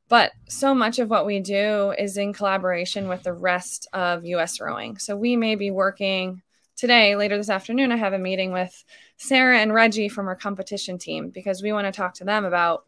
but 0.09 0.33
so 0.49 0.75
much 0.75 0.99
of 0.99 1.09
what 1.09 1.25
we 1.25 1.39
do 1.39 1.93
is 1.97 2.17
in 2.17 2.33
collaboration 2.33 3.07
with 3.07 3.23
the 3.23 3.33
rest 3.33 3.87
of 3.93 4.23
us 4.25 4.59
rowing 4.59 4.97
so 4.97 5.15
we 5.15 5.35
may 5.35 5.55
be 5.55 5.71
working 5.71 6.41
today 6.75 7.15
later 7.15 7.37
this 7.37 7.49
afternoon 7.49 7.91
i 7.91 7.97
have 7.97 8.13
a 8.13 8.19
meeting 8.19 8.51
with 8.51 8.83
sarah 9.17 9.59
and 9.59 9.73
reggie 9.73 10.09
from 10.09 10.27
our 10.27 10.35
competition 10.35 10.97
team 10.97 11.29
because 11.29 11.61
we 11.61 11.71
want 11.71 11.85
to 11.85 11.91
talk 11.91 12.13
to 12.13 12.23
them 12.23 12.45
about 12.45 12.85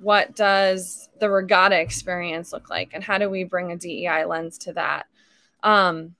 what 0.00 0.34
does 0.34 1.08
the 1.18 1.30
regatta 1.30 1.78
experience 1.78 2.52
look 2.52 2.70
like 2.70 2.90
and 2.94 3.04
how 3.04 3.18
do 3.18 3.28
we 3.28 3.44
bring 3.44 3.70
a 3.70 3.76
DEI 3.76 4.24
lens 4.24 4.56
to 4.58 4.72
that? 4.72 5.06
Um, 5.62 6.14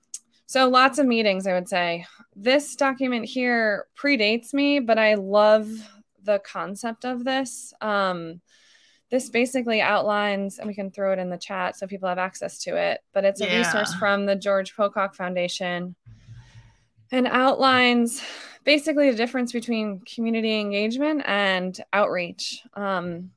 so 0.51 0.67
lots 0.67 0.99
of 0.99 1.05
meetings, 1.05 1.47
I 1.47 1.53
would 1.53 1.69
say. 1.69 2.05
This 2.35 2.75
document 2.75 3.23
here 3.23 3.87
predates 3.97 4.53
me, 4.53 4.81
but 4.81 4.99
I 4.99 5.13
love 5.13 5.69
the 6.21 6.39
concept 6.39 7.05
of 7.05 7.23
this. 7.23 7.73
Um, 7.79 8.41
this 9.09 9.29
basically 9.29 9.79
outlines, 9.79 10.59
and 10.59 10.67
we 10.67 10.73
can 10.73 10.91
throw 10.91 11.13
it 11.13 11.19
in 11.19 11.29
the 11.29 11.37
chat 11.37 11.77
so 11.77 11.87
people 11.87 12.09
have 12.09 12.17
access 12.17 12.57
to 12.63 12.75
it, 12.75 12.99
but 13.13 13.23
it's 13.23 13.39
a 13.39 13.45
yeah. 13.45 13.59
resource 13.59 13.93
from 13.93 14.25
the 14.25 14.35
George 14.35 14.75
Pocock 14.75 15.15
Foundation 15.15 15.95
and 17.13 17.27
outlines 17.27 18.21
basically 18.65 19.09
the 19.09 19.15
difference 19.15 19.53
between 19.53 20.01
community 20.01 20.59
engagement 20.59 21.23
and 21.27 21.79
outreach. 21.93 22.61
Um, 22.73 23.31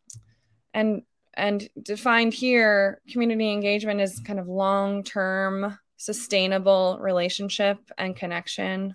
and 0.72 1.02
and 1.34 1.68
defined 1.80 2.34
here 2.34 3.00
community 3.08 3.52
engagement 3.52 4.00
is 4.00 4.18
kind 4.18 4.40
of 4.40 4.48
long-term 4.48 5.78
sustainable 5.96 6.98
relationship 7.00 7.78
and 7.96 8.16
connection 8.16 8.94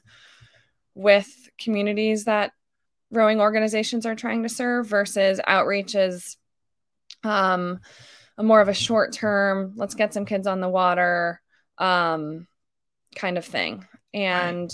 with 0.96 1.28
communities 1.58 2.26
that 2.26 2.52
rowing 3.12 3.40
organizations 3.40 4.06
are 4.06 4.16
trying 4.16 4.44
to 4.44 4.50
serve 4.50 4.88
versus 4.88 5.40
outreach 5.48 5.96
is 5.96 6.38
um, 7.24 7.80
a 8.38 8.44
more 8.44 8.62
of 8.62 8.68
a 8.68 8.74
short 8.74 9.14
term 9.14 9.74
let's 9.76 9.96
get 9.96 10.14
some 10.14 10.26
kids 10.26 10.48
on 10.48 10.60
the 10.60 10.70
water 10.70 11.42
um, 11.78 12.48
kind 13.16 13.38
of 13.38 13.46
thing. 13.46 13.86
And 14.14 14.72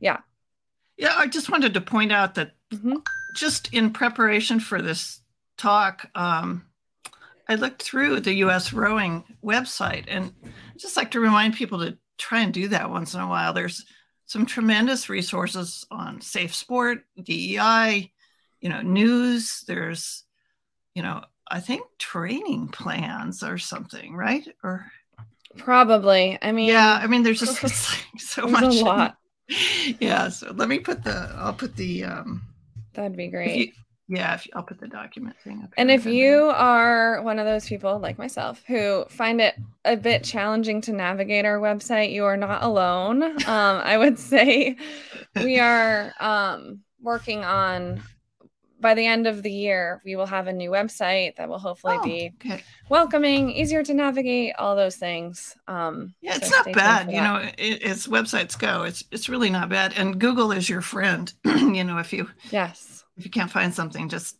yeah. 0.00 0.18
Yeah 0.96 1.14
i 1.16 1.26
just 1.26 1.50
wanted 1.50 1.74
to 1.74 1.80
point 1.80 2.12
out 2.12 2.34
that 2.34 2.52
mm-hmm. 2.72 2.96
just 3.34 3.72
in 3.72 3.90
preparation 3.90 4.60
for 4.60 4.80
this 4.80 5.20
talk, 5.56 6.10
um, 6.14 6.64
I 7.48 7.56
looked 7.56 7.82
through 7.82 8.20
the 8.20 8.34
US 8.34 8.72
rowing 8.72 9.24
website 9.42 10.04
and 10.08 10.32
I 10.74 10.78
just 10.78 10.96
like 10.96 11.12
to 11.12 11.20
remind 11.20 11.54
people 11.54 11.78
to 11.80 11.96
try 12.18 12.40
and 12.40 12.52
do 12.52 12.68
that 12.68 12.90
once 12.90 13.14
in 13.14 13.20
a 13.20 13.28
while. 13.28 13.52
There's 13.52 13.84
some 14.26 14.46
tremendous 14.46 15.08
resources 15.08 15.86
on 15.90 16.20
safe 16.20 16.54
sport, 16.54 17.04
DEI, 17.22 18.10
you 18.60 18.68
know, 18.68 18.80
news. 18.82 19.64
There's, 19.68 20.24
you 20.94 21.02
know, 21.02 21.22
I 21.48 21.60
think 21.60 21.84
training 21.98 22.68
plans 22.68 23.42
or 23.42 23.58
something, 23.58 24.16
right? 24.16 24.46
Or 24.62 24.90
probably. 25.58 26.38
I 26.42 26.52
mean, 26.52 26.68
yeah. 26.68 26.98
I 27.00 27.06
mean, 27.06 27.22
there's 27.22 27.40
just 27.40 27.60
so 28.18 28.46
much. 28.46 28.62
A 28.62 28.84
lot. 28.84 29.16
Yeah. 30.00 30.30
So 30.30 30.52
let 30.54 30.70
me 30.70 30.78
put 30.78 31.04
the. 31.04 31.30
I'll 31.36 31.52
put 31.52 31.76
the. 31.76 32.04
um 32.04 32.40
That'd 32.94 33.14
be 33.14 33.28
great. 33.28 33.74
Yeah, 34.08 34.34
if, 34.34 34.46
I'll 34.54 34.62
put 34.62 34.78
the 34.78 34.88
document 34.88 35.36
thing 35.42 35.62
up. 35.62 35.72
And 35.78 35.90
if 35.90 36.04
you 36.04 36.50
are 36.54 37.22
one 37.22 37.38
of 37.38 37.46
those 37.46 37.66
people 37.66 37.98
like 37.98 38.18
myself 38.18 38.62
who 38.66 39.06
find 39.08 39.40
it 39.40 39.54
a 39.84 39.96
bit 39.96 40.22
challenging 40.22 40.82
to 40.82 40.92
navigate 40.92 41.46
our 41.46 41.58
website, 41.58 42.12
you 42.12 42.24
are 42.24 42.36
not 42.36 42.62
alone. 42.62 43.22
Um, 43.22 43.40
I 43.46 43.96
would 43.96 44.18
say 44.18 44.76
we 45.36 45.58
are 45.58 46.12
um, 46.20 46.80
working 47.00 47.44
on 47.44 48.02
by 48.84 48.92
the 48.92 49.06
end 49.06 49.26
of 49.26 49.42
the 49.42 49.50
year, 49.50 50.02
we 50.04 50.14
will 50.14 50.26
have 50.26 50.46
a 50.46 50.52
new 50.52 50.70
website 50.70 51.36
that 51.36 51.48
will 51.48 51.58
hopefully 51.58 51.96
oh, 51.98 52.04
be 52.04 52.32
okay. 52.44 52.62
welcoming, 52.90 53.50
easier 53.50 53.82
to 53.82 53.94
navigate, 53.94 54.54
all 54.58 54.76
those 54.76 54.96
things. 54.96 55.56
Um, 55.66 56.14
yeah, 56.20 56.36
it's 56.36 56.50
so 56.50 56.56
not 56.56 56.74
bad. 56.74 57.10
You 57.10 57.22
know, 57.22 57.48
it, 57.56 57.82
as 57.82 58.06
websites 58.06 58.58
go, 58.58 58.82
it's 58.82 59.02
it's 59.10 59.30
really 59.30 59.48
not 59.48 59.70
bad. 59.70 59.94
And 59.96 60.20
Google 60.20 60.52
is 60.52 60.68
your 60.68 60.82
friend. 60.82 61.32
you 61.46 61.82
know, 61.82 61.96
if 61.96 62.12
you 62.12 62.28
yes 62.50 62.93
if 63.16 63.24
you 63.24 63.30
can't 63.30 63.50
find 63.50 63.74
something, 63.74 64.08
just 64.08 64.36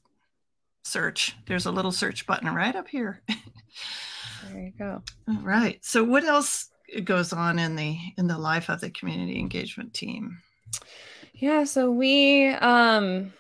search. 0.85 1.37
There's 1.47 1.66
a 1.66 1.73
little 1.73 1.93
search 1.93 2.26
button 2.26 2.52
right 2.54 2.75
up 2.75 2.88
here. 2.88 3.23
there 3.28 4.62
you 4.62 4.73
go. 4.78 5.02
All 5.28 5.43
right. 5.43 5.85
So 5.85 6.04
what 6.04 6.25
else 6.25 6.71
goes 7.02 7.33
on 7.33 7.59
in 7.59 7.76
the 7.76 7.99
in 8.19 8.26
the 8.26 8.38
life 8.38 8.69
of 8.69 8.81
the 8.81 8.90
community 8.90 9.38
engagement 9.38 9.95
team? 9.95 10.38
Yeah, 11.35 11.64
so 11.64 11.90
we 11.90 12.49
um 12.49 13.33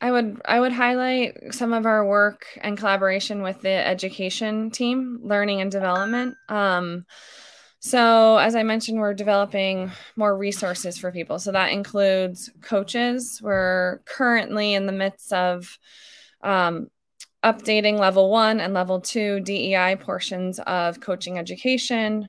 I 0.00 0.10
would 0.10 0.40
I 0.44 0.60
would 0.60 0.72
highlight 0.72 1.54
some 1.54 1.72
of 1.72 1.86
our 1.86 2.04
work 2.06 2.46
and 2.60 2.76
collaboration 2.76 3.42
with 3.42 3.62
the 3.62 3.70
education 3.70 4.70
team, 4.70 5.20
learning 5.22 5.60
and 5.60 5.70
development. 5.70 6.36
Um, 6.48 7.06
so, 7.84 8.38
as 8.38 8.54
I 8.54 8.62
mentioned, 8.62 8.98
we're 8.98 9.12
developing 9.12 9.92
more 10.16 10.34
resources 10.38 10.96
for 10.96 11.12
people. 11.12 11.38
So, 11.38 11.52
that 11.52 11.70
includes 11.70 12.48
coaches. 12.62 13.42
We're 13.42 13.98
currently 14.06 14.72
in 14.72 14.86
the 14.86 14.92
midst 14.92 15.34
of 15.34 15.78
um, 16.42 16.88
updating 17.44 17.98
level 17.98 18.30
one 18.30 18.60
and 18.60 18.72
level 18.72 19.02
two 19.02 19.40
DEI 19.40 19.96
portions 20.00 20.60
of 20.60 21.00
coaching 21.00 21.38
education. 21.38 22.26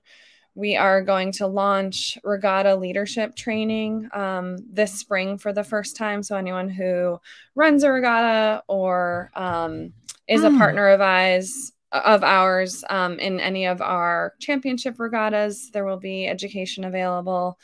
We 0.56 0.76
are 0.76 1.02
going 1.02 1.32
to 1.34 1.48
launch 1.48 2.18
regatta 2.26 2.76
leadership 2.76 3.34
training 3.34 4.10
um, 4.12 4.58
this 4.70 5.00
spring 5.00 5.38
for 5.38 5.54
the 5.54 5.64
first 5.64 5.96
time. 5.96 6.22
So, 6.22 6.36
anyone 6.36 6.68
who 6.68 7.18
runs 7.56 7.84
a 7.84 7.94
regatta 7.94 8.62
or 8.68 9.32
um, 9.36 9.94
is 10.28 10.42
mm. 10.42 10.48
a 10.48 10.50
hmm. 10.50 10.58
partner 10.58 10.90
of 10.90 11.00
eyes 11.00 11.72
of 12.04 12.24
ours 12.24 12.84
um, 12.90 13.20
in 13.20 13.40
any 13.40 13.66
of 13.66 13.82
our 13.82 14.34
championship 14.40 15.00
regattas. 15.00 15.72
There 15.72 15.86
will 15.86 16.00
be 16.00 16.28
education 16.28 16.84
available. 16.84 17.58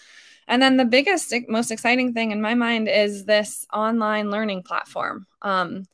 And 0.47 0.61
then 0.61 0.77
the 0.77 0.85
biggest, 0.85 1.33
most 1.47 1.71
exciting 1.71 2.13
thing 2.13 2.31
in 2.31 2.41
my 2.41 2.55
mind 2.55 2.89
is 2.89 3.25
this 3.25 3.65
online 3.73 4.29
learning 4.31 4.63
platform. 4.63 5.25
Um, 5.41 5.85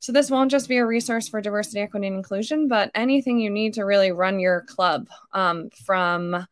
so 0.00 0.10
this 0.10 0.30
won't 0.30 0.50
just 0.50 0.68
be 0.68 0.78
a 0.78 0.86
resource 0.86 1.28
for 1.28 1.40
diversity, 1.40 1.80
equity, 1.80 2.08
and 2.08 2.16
inclusion, 2.16 2.66
but 2.66 2.90
anything 2.94 3.38
you 3.38 3.50
need 3.50 3.74
to 3.74 3.84
really 3.84 4.10
run 4.10 4.40
your 4.40 4.62
club 4.62 5.08
um, 5.32 5.70
from 5.84 6.44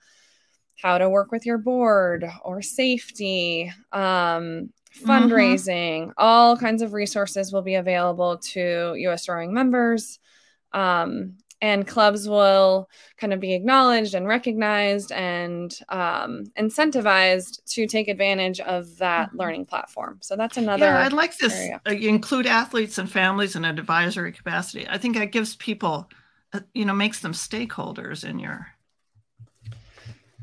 how 0.80 0.98
to 0.98 1.10
work 1.10 1.32
with 1.32 1.44
your 1.44 1.58
board 1.58 2.30
or 2.44 2.62
safety, 2.62 3.72
um, 3.90 4.70
fundraising, 5.04 6.02
mm-hmm. 6.02 6.10
all 6.16 6.56
kinds 6.56 6.82
of 6.82 6.92
resources 6.92 7.52
will 7.52 7.62
be 7.62 7.74
available 7.74 8.38
to 8.38 8.94
US 8.96 9.28
Rowing 9.28 9.52
members. 9.52 10.18
Um, 10.72 11.36
and 11.62 11.86
clubs 11.86 12.26
will 12.26 12.88
kind 13.18 13.34
of 13.34 13.40
be 13.40 13.52
acknowledged 13.52 14.14
and 14.14 14.26
recognized 14.26 15.12
and 15.12 15.78
um, 15.90 16.44
incentivized 16.58 17.62
to 17.66 17.86
take 17.86 18.08
advantage 18.08 18.60
of 18.60 18.96
that 18.96 19.28
mm-hmm. 19.28 19.38
learning 19.38 19.66
platform. 19.66 20.18
So 20.22 20.36
that's 20.36 20.56
another. 20.56 20.86
Yeah, 20.86 21.04
I'd 21.04 21.12
like 21.12 21.36
this. 21.36 21.70
Uh, 21.86 21.90
include 21.90 22.46
athletes 22.46 22.96
and 22.96 23.10
families 23.10 23.56
in 23.56 23.66
an 23.66 23.78
advisory 23.78 24.32
capacity. 24.32 24.86
I 24.88 24.96
think 24.96 25.16
that 25.16 25.32
gives 25.32 25.54
people, 25.56 26.08
uh, 26.54 26.60
you 26.72 26.86
know, 26.86 26.94
makes 26.94 27.20
them 27.20 27.32
stakeholders 27.32 28.24
in 28.24 28.38
your. 28.38 28.66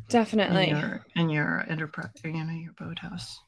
Definitely. 0.10 0.70
In 0.70 0.78
your, 0.78 1.06
in 1.16 1.30
your 1.30 1.66
enterprise, 1.68 2.12
you 2.24 2.32
know, 2.32 2.54
your 2.54 2.74
boathouse. 2.80 3.40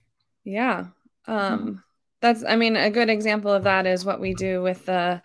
Yeah. 0.43 0.87
Um, 1.27 1.59
mm-hmm. 1.59 1.73
That's, 2.21 2.43
I 2.43 2.55
mean, 2.55 2.75
a 2.75 2.89
good 2.89 3.09
example 3.09 3.53
of 3.53 3.63
that 3.63 3.85
is 3.85 4.03
what 4.03 4.19
we 4.19 4.33
do 4.33 4.61
with 4.61 4.85
the 4.87 5.21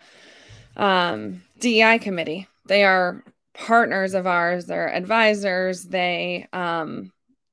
um, 0.77 1.43
DEI 1.59 1.99
committee. 1.99 2.49
They 2.67 2.85
are 2.85 3.23
partners 3.55 4.15
of 4.15 4.27
ours, 4.27 4.67
they're 4.67 4.93
advisors. 4.93 5.85
They 5.85 6.49
um, 6.53 7.13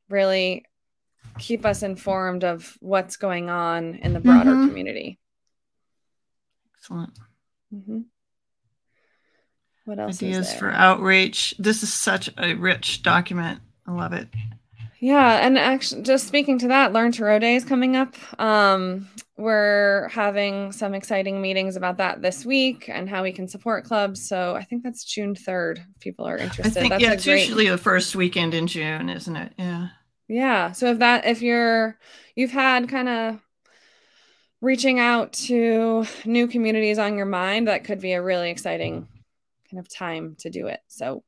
really 0.10 0.66
keep 1.40 1.66
us 1.66 1.84
informed 1.84 2.44
of 2.44 2.78
what's 2.82 3.18
going 3.18 3.50
on 3.50 3.96
in 3.96 4.14
the 4.14 4.20
broader 4.20 4.52
mm-hmm. 4.52 4.68
community. 4.68 5.20
Excellent. 6.78 7.18
Mm-hmm. 7.74 8.00
What 9.86 10.00
else? 10.00 10.22
Ideas 10.22 10.54
for 10.54 10.72
outreach. 10.72 11.56
This 11.58 11.84
is 11.84 11.94
such 11.94 12.30
a 12.38 12.54
rich 12.54 13.04
document. 13.04 13.60
I 13.88 13.92
love 13.92 14.14
it. 14.14 14.28
Yeah, 15.04 15.44
and 15.44 15.58
actually, 15.58 16.04
just 16.04 16.28
speaking 16.28 16.60
to 16.60 16.68
that, 16.68 16.94
Learn 16.94 17.12
to 17.14 17.24
Row 17.24 17.40
Day 17.40 17.56
is 17.56 17.66
coming 17.66 17.96
up. 17.96 18.14
Um, 18.40 19.10
we're 19.36 20.08
having 20.10 20.72
some 20.72 20.94
exciting 20.94 21.42
meetings 21.42 21.76
about 21.76 21.98
that 21.98 22.22
this 22.22 22.46
week 22.46 22.88
and 22.88 23.10
how 23.10 23.24
we 23.24 23.32
can 23.32 23.48
support 23.48 23.84
clubs. 23.84 24.28
So 24.28 24.56
I 24.56 24.64
think 24.64 24.84
that's 24.84 25.04
June 25.04 25.34
third. 25.34 25.84
People 26.00 26.28
are 26.28 26.38
interested. 26.38 26.78
I 26.78 26.82
think, 26.82 26.90
that's 26.92 27.02
yeah, 27.02 27.14
it's 27.14 27.26
great... 27.26 27.42
usually 27.42 27.68
the 27.68 27.80
first 27.80 28.16
weekend 28.16 28.54
in 28.54 28.68
June, 28.68 29.10
isn't 29.10 29.36
it? 29.36 29.54
Yeah. 29.58 29.88
Yeah. 30.28 30.72
So 30.74 30.92
if 30.92 31.00
that, 31.00 31.26
if 31.26 31.42
you're, 31.42 31.98
you've 32.36 32.52
had 32.52 32.88
kind 32.88 33.10
of 33.10 33.40
reaching 34.62 35.00
out 35.00 35.34
to 35.34 36.06
new 36.26 36.46
communities 36.46 37.00
on 37.00 37.18
your 37.18 37.26
mind, 37.26 37.68
that 37.68 37.86
could 37.86 38.02
be 38.02 38.14
a 38.14 38.22
really 38.22 38.52
exciting 38.52 39.08
kind 39.72 39.80
of 39.80 39.92
time 39.92 40.36
to 40.42 40.52
do 40.52 40.68
it. 40.68 40.82
So 40.86 41.24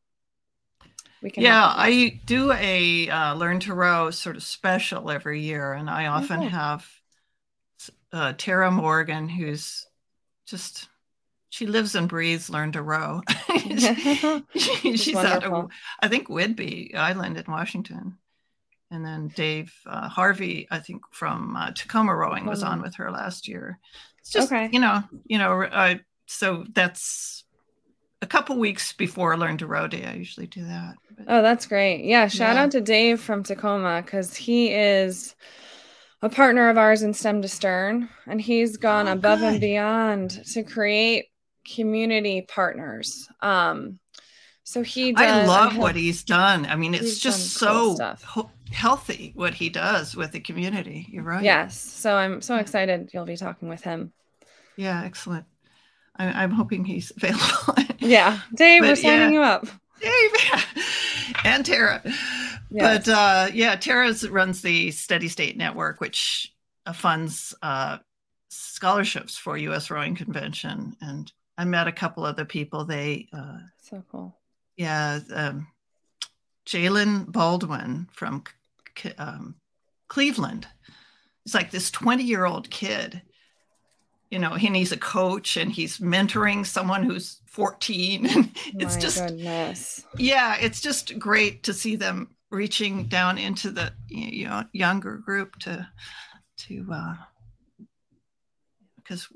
we 1.24 1.32
can 1.32 1.42
yeah 1.42 1.66
i 1.66 2.20
do 2.26 2.52
a 2.52 3.10
uh, 3.10 3.34
learn 3.34 3.60
to 3.60 3.74
row 3.74 4.12
sort 4.12 4.36
of 4.36 4.44
special 4.44 5.10
every 5.10 5.42
year 5.42 5.74
and 5.74 5.90
i 5.90 6.06
often 6.08 6.40
okay. 6.42 6.50
have 6.50 6.88
uh, 8.12 8.34
tara 8.38 8.70
morgan 8.70 9.28
who's 9.30 9.88
just 10.46 10.90
she 11.50 11.66
lives 11.68 11.94
and 11.94 12.10
breathes 12.10 12.50
learn 12.50 12.72
to 12.72 12.82
row. 12.82 13.22
She, 14.56 14.98
she's 14.98 15.16
out 15.16 15.44
of 15.44 15.70
i 16.02 16.08
think 16.08 16.28
whidbey 16.28 16.96
island 16.96 17.38
in 17.38 17.46
washington. 17.48 18.18
And 18.92 19.06
then 19.06 19.30
dave 19.30 19.74
uh, 19.88 20.10
harvey 20.10 20.68
i 20.70 20.80
think 20.80 21.04
from 21.12 21.56
uh, 21.56 21.72
tacoma 21.72 22.16
rowing 22.16 22.46
was 22.46 22.64
on 22.64 22.82
with 22.82 22.96
her 22.96 23.12
last 23.12 23.48
year. 23.48 23.80
It's 24.20 24.32
just 24.32 24.52
okay. 24.52 24.70
you 24.72 24.80
know 24.80 25.04
you 25.26 25.38
know 25.38 26.00
so 26.26 26.66
that's 26.74 27.43
a 28.24 28.28
couple 28.28 28.58
weeks 28.58 28.94
before 28.94 29.34
I 29.34 29.38
Learn 29.38 29.58
to 29.60 29.68
Row 29.68 29.88
Day. 29.88 30.06
I 30.06 30.14
usually 30.14 30.48
do 30.48 30.64
that. 30.66 30.96
But, 31.16 31.26
oh, 31.28 31.42
that's 31.42 31.68
great. 31.68 32.06
Yeah. 32.06 32.28
Shout 32.28 32.56
yeah. 32.56 32.64
out 32.64 32.72
to 32.72 32.82
Dave 32.82 33.20
from 33.20 33.44
Tacoma 33.44 34.02
because 34.04 34.36
he 34.36 34.74
is 34.74 35.36
a 36.22 36.30
partner 36.30 36.70
of 36.70 36.78
ours 36.78 37.04
in 37.04 37.14
STEM 37.14 37.42
to 37.42 37.48
Stern, 37.50 38.10
and 38.26 38.42
he's 38.42 38.78
gone 38.78 39.08
oh, 39.08 39.12
above 39.12 39.40
good. 39.40 39.52
and 39.54 39.62
beyond 39.62 40.46
to 40.54 40.64
create 40.64 41.26
community 41.76 42.42
partners. 42.42 43.28
Um, 43.42 44.00
so 44.64 44.82
he 44.82 45.12
does, 45.12 45.22
I 45.22 45.46
love 45.46 45.78
what 45.78 45.96
he's 45.96 46.24
done. 46.24 46.66
I 46.66 46.78
mean, 46.78 46.94
it's 46.94 47.20
just 47.20 47.54
so 47.54 48.16
cool 48.24 48.50
healthy 48.72 49.32
what 49.36 49.54
he 49.54 49.70
does 49.70 50.16
with 50.16 50.32
the 50.32 50.40
community. 50.40 51.08
You're 51.10 51.24
right. 51.24 51.44
Yes. 51.44 51.80
So 51.80 52.16
I'm 52.16 52.42
so 52.42 52.56
excited 52.56 53.12
you'll 53.14 53.26
be 53.26 53.38
talking 53.38 53.70
with 53.70 53.84
him. 53.84 54.14
Yeah, 54.76 55.04
excellent. 55.04 55.46
I, 56.16 56.44
am 56.44 56.52
hoping 56.52 56.86
he's 56.86 57.12
available. 57.18 57.96
yeah, 58.00 58.40
Dave, 58.56 58.82
but, 58.82 58.90
we're 58.90 58.96
signing 58.96 59.34
yeah. 59.34 59.40
you 59.40 59.42
up. 59.42 59.68
Dave 60.00 60.32
and 61.44 61.66
Tara. 61.66 62.02
Yes. 62.70 63.06
But 63.06 63.12
uh, 63.12 63.48
yeah, 63.54 63.76
Tara 63.76 64.14
runs 64.30 64.62
the 64.62 64.92
Steady 64.92 65.28
State 65.28 65.58
Network, 65.58 66.02
which 66.02 66.54
uh, 66.86 66.94
funds 66.94 67.54
uh, 67.62 68.00
scholarships 68.50 69.38
for 69.38 69.58
U.S. 69.58 69.90
Rowing 69.90 70.16
Convention. 70.16 70.96
And 71.02 71.32
I 71.58 71.66
met 71.66 71.88
a 71.88 71.92
couple 71.92 72.26
other 72.26 72.46
people. 72.46 72.84
They 72.84 73.28
uh, 73.32 73.60
so 73.82 74.04
cool. 74.12 74.36
Yeah, 74.76 75.20
um, 75.34 75.68
Jalen 76.66 77.32
Baldwin 77.32 78.08
from 78.12 78.44
um, 79.18 79.56
Cleveland. 80.08 80.68
He's 81.44 81.54
like 81.54 81.72
this 81.72 81.92
20 81.92 82.24
year 82.24 82.46
old 82.46 82.70
kid 82.70 83.22
you 84.34 84.40
know, 84.40 84.54
and 84.54 84.76
he's 84.76 84.92
a 84.92 84.98
coach 84.98 85.58
and 85.58 85.72
he's 85.72 86.00
mentoring 86.00 86.66
someone 86.66 87.04
who's 87.04 87.40
14. 87.46 88.26
And 88.74 88.82
it's 88.82 88.96
My 88.96 89.02
just, 89.02 89.28
goodness. 89.28 90.04
yeah, 90.18 90.58
it's 90.60 90.82
just 90.82 91.20
great 91.20 91.62
to 91.64 91.74
see 91.74 91.96
them 91.96 92.36
reaching 92.50 93.04
down 93.04 93.38
into 93.38 93.70
the 93.70 93.94
you 94.08 94.48
know 94.48 94.64
younger 94.74 95.18
group 95.18 95.58
to 95.58 95.88
to 96.56 96.86
uh 96.94 97.16
because 98.96 99.28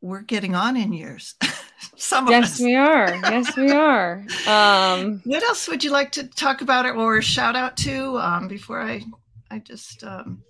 we're 0.00 0.22
getting 0.22 0.54
on 0.54 0.74
in 0.74 0.90
years 0.94 1.34
some 1.96 2.26
of 2.26 2.30
yes 2.30 2.54
us. 2.54 2.60
we 2.60 2.74
are 2.74 3.14
yes 3.14 3.54
we 3.58 3.70
are 3.70 4.24
um 4.48 5.20
what 5.26 5.42
else 5.42 5.68
would 5.68 5.84
you 5.84 5.90
like 5.90 6.12
to 6.12 6.26
talk 6.28 6.62
about 6.62 6.86
or 6.86 7.20
shout 7.20 7.56
out 7.56 7.76
to 7.76 8.18
um 8.18 8.48
before 8.48 8.80
i 8.80 9.02
i 9.50 9.58
just 9.58 10.02
um 10.02 10.42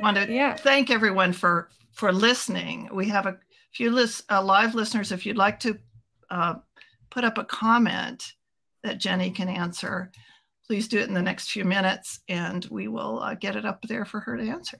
want 0.00 0.16
to 0.16 0.32
yeah. 0.32 0.56
thank 0.56 0.90
everyone 0.90 1.32
for 1.32 1.68
for 1.92 2.12
listening. 2.12 2.88
We 2.92 3.08
have 3.08 3.26
a 3.26 3.38
few 3.72 3.90
list, 3.90 4.24
uh, 4.30 4.42
live 4.42 4.74
listeners. 4.74 5.12
If 5.12 5.26
you'd 5.26 5.36
like 5.36 5.60
to 5.60 5.78
uh, 6.30 6.54
put 7.10 7.24
up 7.24 7.38
a 7.38 7.44
comment 7.44 8.32
that 8.82 8.98
Jennie 8.98 9.30
can 9.30 9.48
answer, 9.48 10.10
please 10.66 10.88
do 10.88 10.98
it 10.98 11.08
in 11.08 11.14
the 11.14 11.22
next 11.22 11.50
few 11.50 11.64
minutes 11.64 12.20
and 12.28 12.64
we 12.70 12.88
will 12.88 13.20
uh, 13.20 13.34
get 13.34 13.56
it 13.56 13.64
up 13.64 13.82
there 13.82 14.04
for 14.04 14.20
her 14.20 14.36
to 14.36 14.48
answer. 14.48 14.78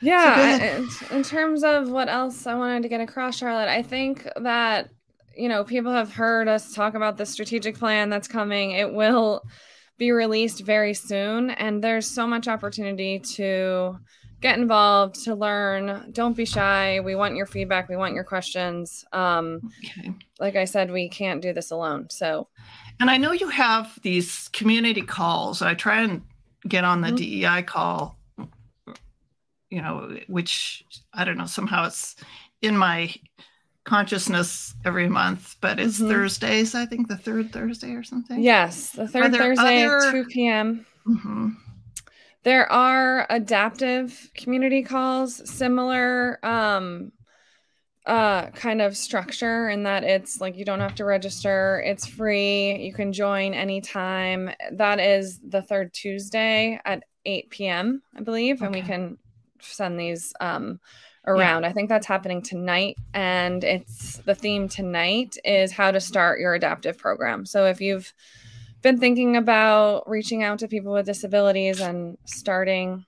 Yeah, 0.00 0.86
so 0.86 1.16
in 1.16 1.22
terms 1.22 1.64
of 1.64 1.88
what 1.88 2.08
else 2.08 2.46
I 2.46 2.54
wanted 2.54 2.82
to 2.82 2.88
get 2.88 3.00
across, 3.00 3.38
Charlotte, 3.38 3.68
I 3.68 3.82
think 3.82 4.28
that, 4.36 4.90
you 5.34 5.48
know, 5.48 5.64
people 5.64 5.92
have 5.92 6.12
heard 6.12 6.46
us 6.46 6.74
talk 6.74 6.94
about 6.94 7.16
the 7.16 7.24
strategic 7.24 7.78
plan 7.78 8.10
that's 8.10 8.28
coming. 8.28 8.72
It 8.72 8.92
will 8.92 9.42
be 9.96 10.10
released 10.10 10.60
very 10.60 10.92
soon, 10.92 11.50
and 11.50 11.82
there's 11.82 12.06
so 12.06 12.26
much 12.26 12.48
opportunity 12.48 13.20
to 13.36 13.98
get 14.44 14.58
involved 14.58 15.24
to 15.24 15.34
learn 15.34 16.04
don't 16.12 16.36
be 16.36 16.44
shy 16.44 17.00
we 17.00 17.14
want 17.14 17.34
your 17.34 17.46
feedback 17.46 17.88
we 17.88 17.96
want 17.96 18.12
your 18.12 18.22
questions 18.22 19.02
um 19.14 19.72
okay. 19.82 20.12
like 20.38 20.54
i 20.54 20.66
said 20.66 20.90
we 20.90 21.08
can't 21.08 21.40
do 21.40 21.54
this 21.54 21.70
alone 21.70 22.06
so 22.10 22.46
and 23.00 23.10
i 23.10 23.16
know 23.16 23.32
you 23.32 23.48
have 23.48 23.98
these 24.02 24.50
community 24.52 25.00
calls 25.00 25.62
i 25.62 25.72
try 25.72 26.02
and 26.02 26.20
get 26.68 26.84
on 26.84 27.00
the 27.00 27.08
mm-hmm. 27.08 27.40
dei 27.56 27.62
call 27.62 28.18
you 29.70 29.80
know 29.80 30.14
which 30.26 30.84
i 31.14 31.24
don't 31.24 31.38
know 31.38 31.46
somehow 31.46 31.86
it's 31.86 32.14
in 32.60 32.76
my 32.76 33.10
consciousness 33.84 34.74
every 34.84 35.08
month 35.08 35.56
but 35.62 35.80
it's 35.80 35.98
mm-hmm. 35.98 36.10
thursdays 36.10 36.74
i 36.74 36.84
think 36.84 37.08
the 37.08 37.16
third 37.16 37.50
thursday 37.50 37.92
or 37.92 38.02
something 38.02 38.42
yes 38.42 38.90
the 38.90 39.08
third 39.08 39.34
thursday 39.34 39.86
other... 39.86 40.00
at 40.00 40.12
2 40.12 40.24
p.m 40.26 40.84
mm-hmm. 41.08 41.48
There 42.44 42.70
are 42.70 43.26
adaptive 43.30 44.30
community 44.34 44.82
calls, 44.82 45.50
similar 45.50 46.38
um, 46.44 47.12
uh, 48.06 48.50
kind 48.50 48.82
of 48.82 48.96
structure 48.96 49.70
in 49.70 49.84
that 49.84 50.04
it's 50.04 50.40
like 50.40 50.56
you 50.56 50.64
don't 50.64 50.80
have 50.80 50.94
to 50.96 51.06
register, 51.06 51.82
it's 51.86 52.06
free, 52.06 52.76
you 52.76 52.92
can 52.92 53.14
join 53.14 53.54
anytime. 53.54 54.50
That 54.72 55.00
is 55.00 55.40
the 55.40 55.62
third 55.62 55.94
Tuesday 55.94 56.78
at 56.84 57.04
8 57.24 57.48
p.m., 57.48 58.02
I 58.14 58.20
believe, 58.20 58.56
okay. 58.56 58.66
and 58.66 58.74
we 58.74 58.82
can 58.82 59.16
send 59.60 59.98
these 59.98 60.34
um, 60.40 60.80
around. 61.26 61.62
Yeah. 61.62 61.68
I 61.68 61.72
think 61.72 61.88
that's 61.88 62.06
happening 62.06 62.42
tonight. 62.42 62.96
And 63.14 63.64
it's 63.64 64.18
the 64.18 64.34
theme 64.34 64.68
tonight 64.68 65.36
is 65.44 65.72
how 65.72 65.90
to 65.90 66.00
start 66.00 66.40
your 66.40 66.54
adaptive 66.54 66.98
program. 66.98 67.46
So 67.46 67.64
if 67.66 67.80
you've 67.80 68.12
been 68.84 68.98
thinking 69.00 69.36
about 69.36 70.08
reaching 70.08 70.44
out 70.44 70.60
to 70.60 70.68
people 70.68 70.92
with 70.92 71.06
disabilities 71.06 71.80
and 71.80 72.16
starting 72.26 73.04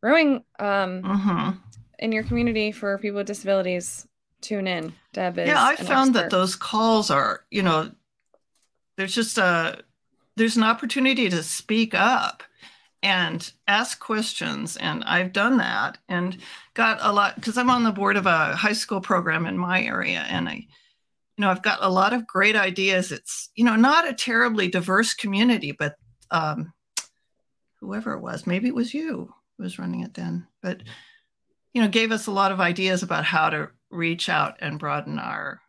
rowing 0.00 0.44
um, 0.60 1.02
mm-hmm. 1.02 1.50
in 1.98 2.12
your 2.12 2.22
community 2.22 2.70
for 2.70 2.96
people 2.96 3.18
with 3.18 3.26
disabilities, 3.26 4.06
tune 4.40 4.68
in. 4.68 4.94
Deb 5.12 5.36
is 5.38 5.48
yeah. 5.48 5.62
I 5.62 5.74
found 5.74 6.10
expert. 6.10 6.22
that 6.22 6.30
those 6.30 6.56
calls 6.56 7.10
are 7.10 7.44
you 7.50 7.62
know 7.62 7.90
there's 8.96 9.14
just 9.14 9.36
a 9.36 9.82
there's 10.36 10.56
an 10.56 10.62
opportunity 10.62 11.28
to 11.28 11.42
speak 11.42 11.92
up 11.92 12.44
and 13.00 13.52
ask 13.68 14.00
questions 14.00 14.76
and 14.76 15.04
i've 15.04 15.32
done 15.32 15.56
that 15.58 15.98
and 16.08 16.36
got 16.74 16.98
a 17.00 17.12
lot 17.12 17.36
because 17.36 17.56
i'm 17.56 17.70
on 17.70 17.84
the 17.84 17.92
board 17.92 18.16
of 18.16 18.26
a 18.26 18.56
high 18.56 18.72
school 18.72 19.00
program 19.00 19.46
in 19.46 19.56
my 19.56 19.80
area 19.80 20.26
and 20.28 20.48
i 20.48 20.66
you 21.38 21.42
know, 21.42 21.50
I've 21.50 21.62
got 21.62 21.78
a 21.80 21.88
lot 21.88 22.12
of 22.12 22.26
great 22.26 22.56
ideas. 22.56 23.12
It's, 23.12 23.48
you 23.54 23.64
know, 23.64 23.76
not 23.76 24.08
a 24.08 24.12
terribly 24.12 24.66
diverse 24.66 25.14
community, 25.14 25.70
but 25.70 25.94
um, 26.32 26.72
whoever 27.80 28.12
it 28.14 28.20
was, 28.20 28.44
maybe 28.44 28.66
it 28.66 28.74
was 28.74 28.92
you 28.92 29.32
who 29.56 29.62
was 29.62 29.78
running 29.78 30.00
it 30.00 30.14
then, 30.14 30.48
but, 30.60 30.82
you 31.72 31.80
know, 31.80 31.86
gave 31.86 32.10
us 32.10 32.26
a 32.26 32.32
lot 32.32 32.50
of 32.50 32.58
ideas 32.58 33.04
about 33.04 33.24
how 33.24 33.50
to 33.50 33.68
reach 33.88 34.28
out 34.28 34.56
and 34.58 34.80
broaden 34.80 35.20
our, 35.20 35.60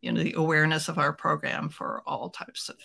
you 0.00 0.12
know, 0.12 0.22
the 0.22 0.34
awareness 0.34 0.88
of 0.88 0.96
our 0.96 1.12
program 1.12 1.70
for 1.70 2.02
all 2.06 2.30
types 2.30 2.68
of 2.68 2.76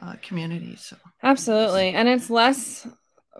uh, 0.00 0.14
communities. 0.22 0.82
So. 0.82 0.96
Absolutely. 1.20 1.88
And 1.90 2.08
it's 2.08 2.30
less 2.30 2.86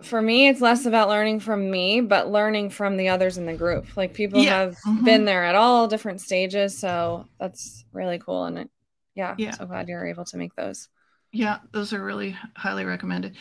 for 0.01 0.21
me 0.21 0.47
it's 0.47 0.61
less 0.61 0.85
about 0.85 1.09
learning 1.09 1.39
from 1.39 1.69
me 1.69 2.01
but 2.01 2.29
learning 2.29 2.69
from 2.69 2.97
the 2.97 3.09
others 3.09 3.37
in 3.37 3.45
the 3.45 3.53
group 3.53 3.85
like 3.97 4.13
people 4.13 4.41
yeah. 4.41 4.61
have 4.61 4.75
mm-hmm. 4.87 5.03
been 5.03 5.25
there 5.25 5.43
at 5.43 5.55
all 5.55 5.87
different 5.87 6.21
stages 6.21 6.77
so 6.77 7.25
that's 7.39 7.85
really 7.91 8.17
cool 8.17 8.45
and 8.45 8.59
it, 8.59 8.69
yeah, 9.15 9.35
yeah 9.37 9.51
so 9.51 9.65
glad 9.65 9.87
you're 9.87 10.07
able 10.07 10.25
to 10.25 10.37
make 10.37 10.55
those 10.55 10.87
Yeah, 11.33 11.59
those 11.71 11.93
are 11.93 12.03
really 12.03 12.35
highly 12.57 12.83
recommended. 12.83 13.37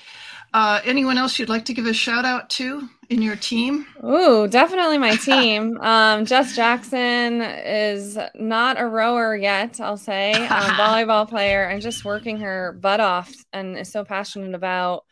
Uh, 0.55 0.81
anyone 0.85 1.19
else 1.19 1.39
you'd 1.39 1.49
like 1.49 1.65
to 1.65 1.75
give 1.75 1.87
a 1.87 1.93
shout 1.93 2.25
out 2.25 2.49
to 2.51 2.89
in 3.09 3.21
your 3.21 3.37
team? 3.37 3.87
Oh, 4.03 4.47
definitely 4.47 4.99
my 4.99 5.17
team. 5.31 5.77
um, 5.81 6.25
Jess 6.25 6.55
Jackson 6.55 7.43
is 7.43 8.17
not 8.37 8.81
a 8.81 8.87
rower 8.87 9.35
yet, 9.37 9.81
I'll 9.81 9.97
say, 9.97 10.33
um, 10.33 10.71
volleyball 10.79 11.29
player, 11.29 11.65
and 11.65 11.83
just 11.83 12.05
working 12.05 12.39
her 12.39 12.79
butt 12.81 13.01
off 13.01 13.33
and 13.53 13.77
is 13.77 13.91
so 13.91 14.05
passionate 14.05 14.55
about 14.55 15.05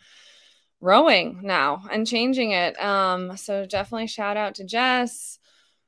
rowing 0.80 1.40
now 1.42 1.82
and 1.90 2.06
changing 2.06 2.52
it. 2.52 2.80
Um, 2.82 3.36
so 3.36 3.66
definitely 3.66 4.06
shout 4.06 4.36
out 4.36 4.54
to 4.56 4.64
Jess. 4.64 5.38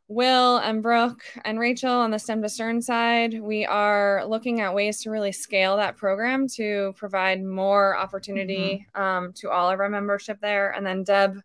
Will 0.09 0.57
and 0.57 0.83
Brooke 0.83 1.23
and 1.45 1.61
Rachel 1.61 1.93
on 1.93 2.11
the 2.11 2.19
STEM 2.19 2.43
to 2.43 2.49
Stern 2.49 2.83
side, 2.83 3.41
we 3.41 3.65
are 3.65 4.25
looking 4.27 4.61
at 4.61 4.75
ways 4.75 5.01
to 5.03 5.11
really 5.11 5.31
scale 5.31 5.77
that 5.77 5.97
program 5.97 6.49
to 6.57 6.93
provide 6.97 7.45
more 7.45 7.97
opportunity 7.97 8.85
mm-hmm. 8.97 9.01
um, 9.01 9.33
to 9.35 9.51
all 9.51 9.71
of 9.71 9.79
our 9.79 9.89
membership 9.89 10.41
there. 10.41 10.73
And 10.73 10.85
then 10.85 11.05
Deb 11.05 11.41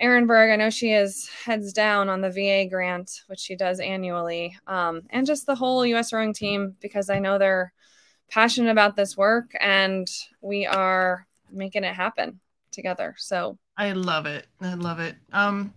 Ehrenberg, 0.00 0.52
I 0.52 0.56
know 0.56 0.70
she 0.70 0.92
is 0.92 1.28
heads 1.44 1.72
down 1.72 2.08
on 2.08 2.20
the 2.20 2.30
VA 2.30 2.68
grant, 2.70 3.22
which 3.26 3.40
she 3.40 3.56
does 3.56 3.80
annually, 3.80 4.56
um, 4.68 5.02
and 5.10 5.26
just 5.26 5.46
the 5.46 5.56
whole 5.56 5.84
U.S. 5.84 6.12
rowing 6.12 6.32
team 6.32 6.76
because 6.80 7.10
I 7.10 7.18
know 7.18 7.38
they're 7.38 7.72
passionate 8.30 8.70
about 8.70 8.94
this 8.94 9.16
work 9.16 9.50
and 9.58 10.08
we 10.40 10.64
are 10.64 11.26
making 11.50 11.82
it 11.82 11.94
happen 11.94 12.38
together. 12.70 13.14
So 13.18 13.58
I 13.76 13.92
love 13.92 14.26
it. 14.26 14.46
I 14.60 14.74
love 14.74 15.00
it. 15.00 15.16
Um, 15.32 15.72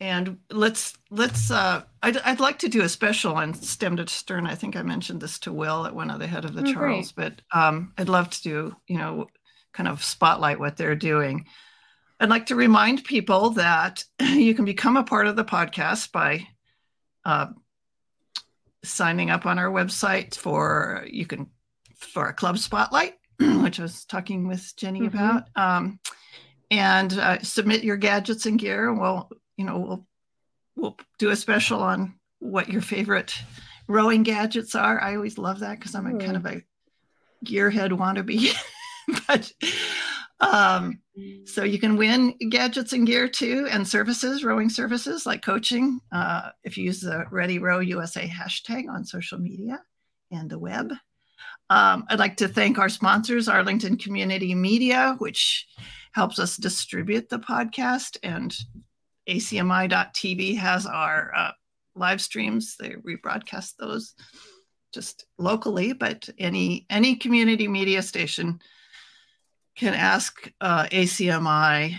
and 0.00 0.38
let's 0.50 0.94
let's 1.10 1.50
uh 1.50 1.82
I'd, 2.02 2.18
I'd 2.18 2.40
like 2.40 2.58
to 2.60 2.68
do 2.68 2.82
a 2.82 2.88
special 2.88 3.34
on 3.34 3.54
stem 3.54 3.96
to 3.96 4.06
stern 4.06 4.46
i 4.46 4.54
think 4.54 4.76
i 4.76 4.82
mentioned 4.82 5.20
this 5.20 5.38
to 5.40 5.52
will 5.52 5.86
at 5.86 5.94
one 5.94 6.10
of 6.10 6.18
the 6.18 6.26
head 6.26 6.44
of 6.44 6.54
the 6.54 6.62
oh, 6.62 6.72
charles 6.72 7.12
great. 7.12 7.40
but 7.52 7.58
um 7.58 7.92
i'd 7.96 8.08
love 8.08 8.28
to 8.30 8.42
do 8.42 8.76
you 8.86 8.98
know 8.98 9.26
kind 9.72 9.88
of 9.88 10.04
spotlight 10.04 10.60
what 10.60 10.76
they're 10.76 10.96
doing 10.96 11.46
i'd 12.20 12.28
like 12.28 12.46
to 12.46 12.56
remind 12.56 13.04
people 13.04 13.50
that 13.50 14.04
you 14.20 14.54
can 14.54 14.64
become 14.64 14.96
a 14.96 15.04
part 15.04 15.26
of 15.26 15.36
the 15.36 15.44
podcast 15.44 16.12
by 16.12 16.46
uh, 17.24 17.46
signing 18.84 19.30
up 19.30 19.46
on 19.46 19.58
our 19.58 19.70
website 19.70 20.36
for 20.36 21.04
you 21.10 21.26
can 21.26 21.48
for 21.96 22.28
a 22.28 22.34
club 22.34 22.58
spotlight 22.58 23.14
which 23.62 23.78
i 23.78 23.82
was 23.82 24.04
talking 24.04 24.48
with 24.48 24.74
jennie 24.76 25.00
mm-hmm. 25.00 25.16
about 25.16 25.44
um, 25.56 25.98
and 26.70 27.12
uh, 27.18 27.38
submit 27.40 27.84
your 27.84 27.96
gadgets 27.96 28.46
and 28.46 28.58
gear 28.58 28.88
and 28.88 29.00
we'll 29.00 29.28
you 29.56 29.64
know, 29.64 29.78
we'll 29.78 30.06
we'll 30.76 30.96
do 31.18 31.30
a 31.30 31.36
special 31.36 31.82
on 31.82 32.14
what 32.38 32.68
your 32.68 32.82
favorite 32.82 33.34
rowing 33.88 34.22
gadgets 34.22 34.74
are. 34.74 35.00
I 35.00 35.16
always 35.16 35.38
love 35.38 35.60
that 35.60 35.78
because 35.78 35.94
I'm 35.94 36.06
a 36.06 36.18
kind 36.18 36.36
of 36.36 36.46
a 36.46 36.62
gearhead 37.44 37.92
wannabe. 37.92 38.54
but 39.26 39.52
um, 40.40 41.00
so 41.46 41.64
you 41.64 41.78
can 41.78 41.96
win 41.96 42.34
gadgets 42.50 42.92
and 42.92 43.06
gear 43.06 43.28
too, 43.28 43.66
and 43.70 43.88
services, 43.88 44.44
rowing 44.44 44.68
services 44.68 45.24
like 45.24 45.42
coaching. 45.42 46.00
Uh, 46.12 46.50
if 46.62 46.76
you 46.76 46.84
use 46.84 47.00
the 47.00 47.24
Ready 47.30 47.58
Row 47.58 47.80
USA 47.80 48.28
hashtag 48.28 48.88
on 48.88 49.04
social 49.04 49.38
media 49.38 49.82
and 50.30 50.50
the 50.50 50.58
web. 50.58 50.92
Um, 51.68 52.04
I'd 52.08 52.18
like 52.18 52.36
to 52.38 52.48
thank 52.48 52.78
our 52.78 52.88
sponsors, 52.88 53.48
Arlington 53.48 53.96
Community 53.96 54.54
Media, 54.54 55.16
which 55.18 55.66
helps 56.12 56.38
us 56.38 56.56
distribute 56.56 57.28
the 57.28 57.38
podcast 57.38 58.16
and 58.22 58.56
acmi.tv 59.28 60.56
has 60.56 60.86
our 60.86 61.32
uh, 61.34 61.50
live 61.94 62.20
streams. 62.20 62.76
They 62.78 62.90
rebroadcast 62.90 63.76
those 63.78 64.14
just 64.94 65.26
locally, 65.38 65.92
but 65.92 66.28
any 66.38 66.86
any 66.88 67.16
community 67.16 67.68
media 67.68 68.02
station 68.02 68.60
can 69.76 69.94
ask 69.94 70.50
uh, 70.60 70.84
ACMI 70.84 71.96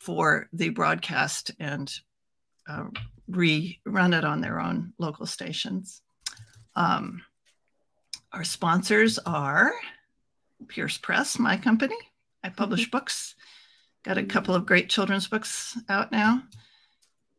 for 0.00 0.48
the 0.52 0.68
broadcast 0.68 1.50
and 1.58 1.92
uh, 2.68 2.84
rerun 3.28 4.16
it 4.16 4.24
on 4.24 4.40
their 4.40 4.60
own 4.60 4.92
local 4.98 5.26
stations. 5.26 6.02
Um, 6.76 7.22
our 8.32 8.44
sponsors 8.44 9.18
are 9.18 9.72
Pierce 10.68 10.98
Press, 10.98 11.38
my 11.38 11.56
company. 11.56 11.96
I 12.42 12.48
publish 12.48 12.82
mm-hmm. 12.82 12.96
books. 12.96 13.34
Got 14.04 14.18
a 14.18 14.24
couple 14.24 14.54
of 14.54 14.66
great 14.66 14.88
children's 14.88 15.28
books 15.28 15.78
out 15.88 16.12
now. 16.12 16.42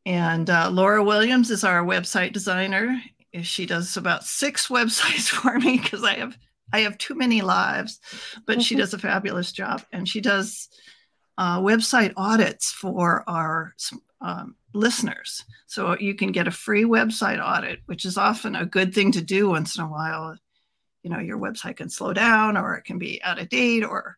And 0.06 0.50
uh, 0.50 0.70
Laura 0.70 1.04
Williams 1.04 1.52
is 1.52 1.64
our 1.64 1.84
website 1.84 2.34
designer. 2.34 3.02
She 3.42 3.66
does 3.66 3.98
about 3.98 4.24
six 4.24 4.68
websites 4.70 5.28
for 5.28 5.58
me 5.60 5.78
because 5.78 6.04
I 6.04 6.16
have 6.16 6.38
I 6.74 6.80
have 6.82 6.98
too 6.98 7.16
many 7.16 7.42
lives, 7.42 8.00
but 8.46 8.62
she 8.62 8.76
mm-hmm. 8.76 8.82
does 8.82 8.94
a 8.94 9.00
fabulous 9.00 9.54
job. 9.54 9.84
And 9.94 10.08
she 10.08 10.20
does 10.20 10.68
uh, 11.38 11.60
website 11.60 12.12
audits 12.18 12.72
for 12.72 13.24
our 13.28 13.74
um, 14.20 14.56
listeners. 14.74 15.46
So 15.68 15.98
you 15.98 16.16
can 16.16 16.32
get 16.32 16.48
a 16.48 16.52
free 16.52 16.84
website 16.84 17.42
audit, 17.42 17.80
which 17.86 18.04
is 18.04 18.18
often 18.18 18.56
a 18.56 18.66
good 18.66 18.94
thing 18.94 19.14
to 19.14 19.22
do 19.22 19.50
once 19.50 19.78
in 19.78 19.84
a 19.84 19.88
while. 19.88 20.36
You 21.08 21.14
know, 21.14 21.22
your 21.22 21.40
website 21.40 21.78
can 21.78 21.90
slow 21.90 22.12
down 22.12 22.58
or 22.58 22.76
it 22.76 22.84
can 22.84 22.98
be 22.98 23.24
out 23.24 23.40
of 23.40 23.48
date 23.48 23.86
or 23.86 24.18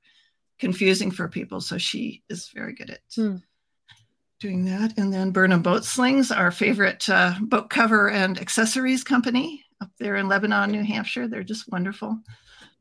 confusing 0.57 1.11
for 1.11 1.27
people. 1.27 1.61
So 1.61 1.77
she 1.77 2.23
is 2.29 2.49
very 2.51 2.73
good 2.73 2.89
at 2.89 3.01
hmm 3.13 3.35
doing 4.39 4.65
that. 4.65 4.97
And 4.97 5.13
then 5.13 5.29
Burnham 5.29 5.61
Boat 5.61 5.85
Slings, 5.85 6.31
our 6.31 6.49
favorite 6.49 7.07
uh, 7.09 7.35
boat 7.41 7.69
cover 7.69 8.09
and 8.09 8.39
accessories 8.39 9.03
company 9.03 9.63
up 9.81 9.91
there 9.99 10.15
in 10.15 10.27
Lebanon, 10.27 10.71
New 10.71 10.83
Hampshire. 10.83 11.27
They're 11.27 11.43
just 11.43 11.71
wonderful 11.71 12.17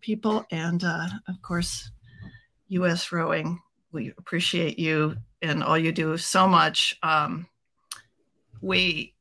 people. 0.01 0.47
And 0.51 0.83
uh, 0.83 1.09
of 1.29 1.43
course, 1.43 1.91
US 2.69 3.13
Rowing. 3.13 3.61
We 3.93 4.15
appreciate 4.17 4.79
you 4.79 5.17
and 5.43 5.63
all 5.63 5.77
you 5.77 5.93
do 5.93 6.17
so 6.17 6.49
much. 6.49 6.97
Um, 7.03 7.47
we 8.63 9.15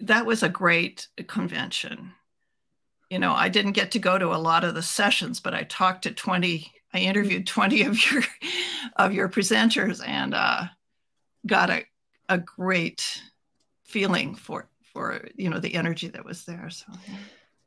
that 0.00 0.24
was 0.24 0.42
a 0.42 0.48
great 0.48 1.08
convention. 1.26 2.12
You 3.10 3.18
know, 3.18 3.32
I 3.32 3.48
didn't 3.48 3.72
get 3.72 3.92
to 3.92 3.98
go 3.98 4.18
to 4.18 4.34
a 4.34 4.36
lot 4.36 4.64
of 4.64 4.74
the 4.74 4.82
sessions, 4.82 5.40
but 5.40 5.54
I 5.54 5.62
talked 5.62 6.02
to 6.02 6.12
20, 6.12 6.70
I 6.92 6.98
interviewed 6.98 7.46
20 7.46 7.82
of 7.82 8.10
your 8.10 8.22
of 8.96 9.12
your 9.12 9.28
presenters 9.28 10.06
and 10.06 10.34
uh 10.34 10.64
got 11.46 11.70
a, 11.70 11.84
a 12.28 12.38
great 12.38 13.22
feeling 13.84 14.34
for 14.34 14.68
for 14.92 15.26
you 15.34 15.48
know 15.48 15.58
the 15.58 15.74
energy 15.74 16.08
that 16.08 16.24
was 16.24 16.44
there 16.44 16.68
so 16.70 16.86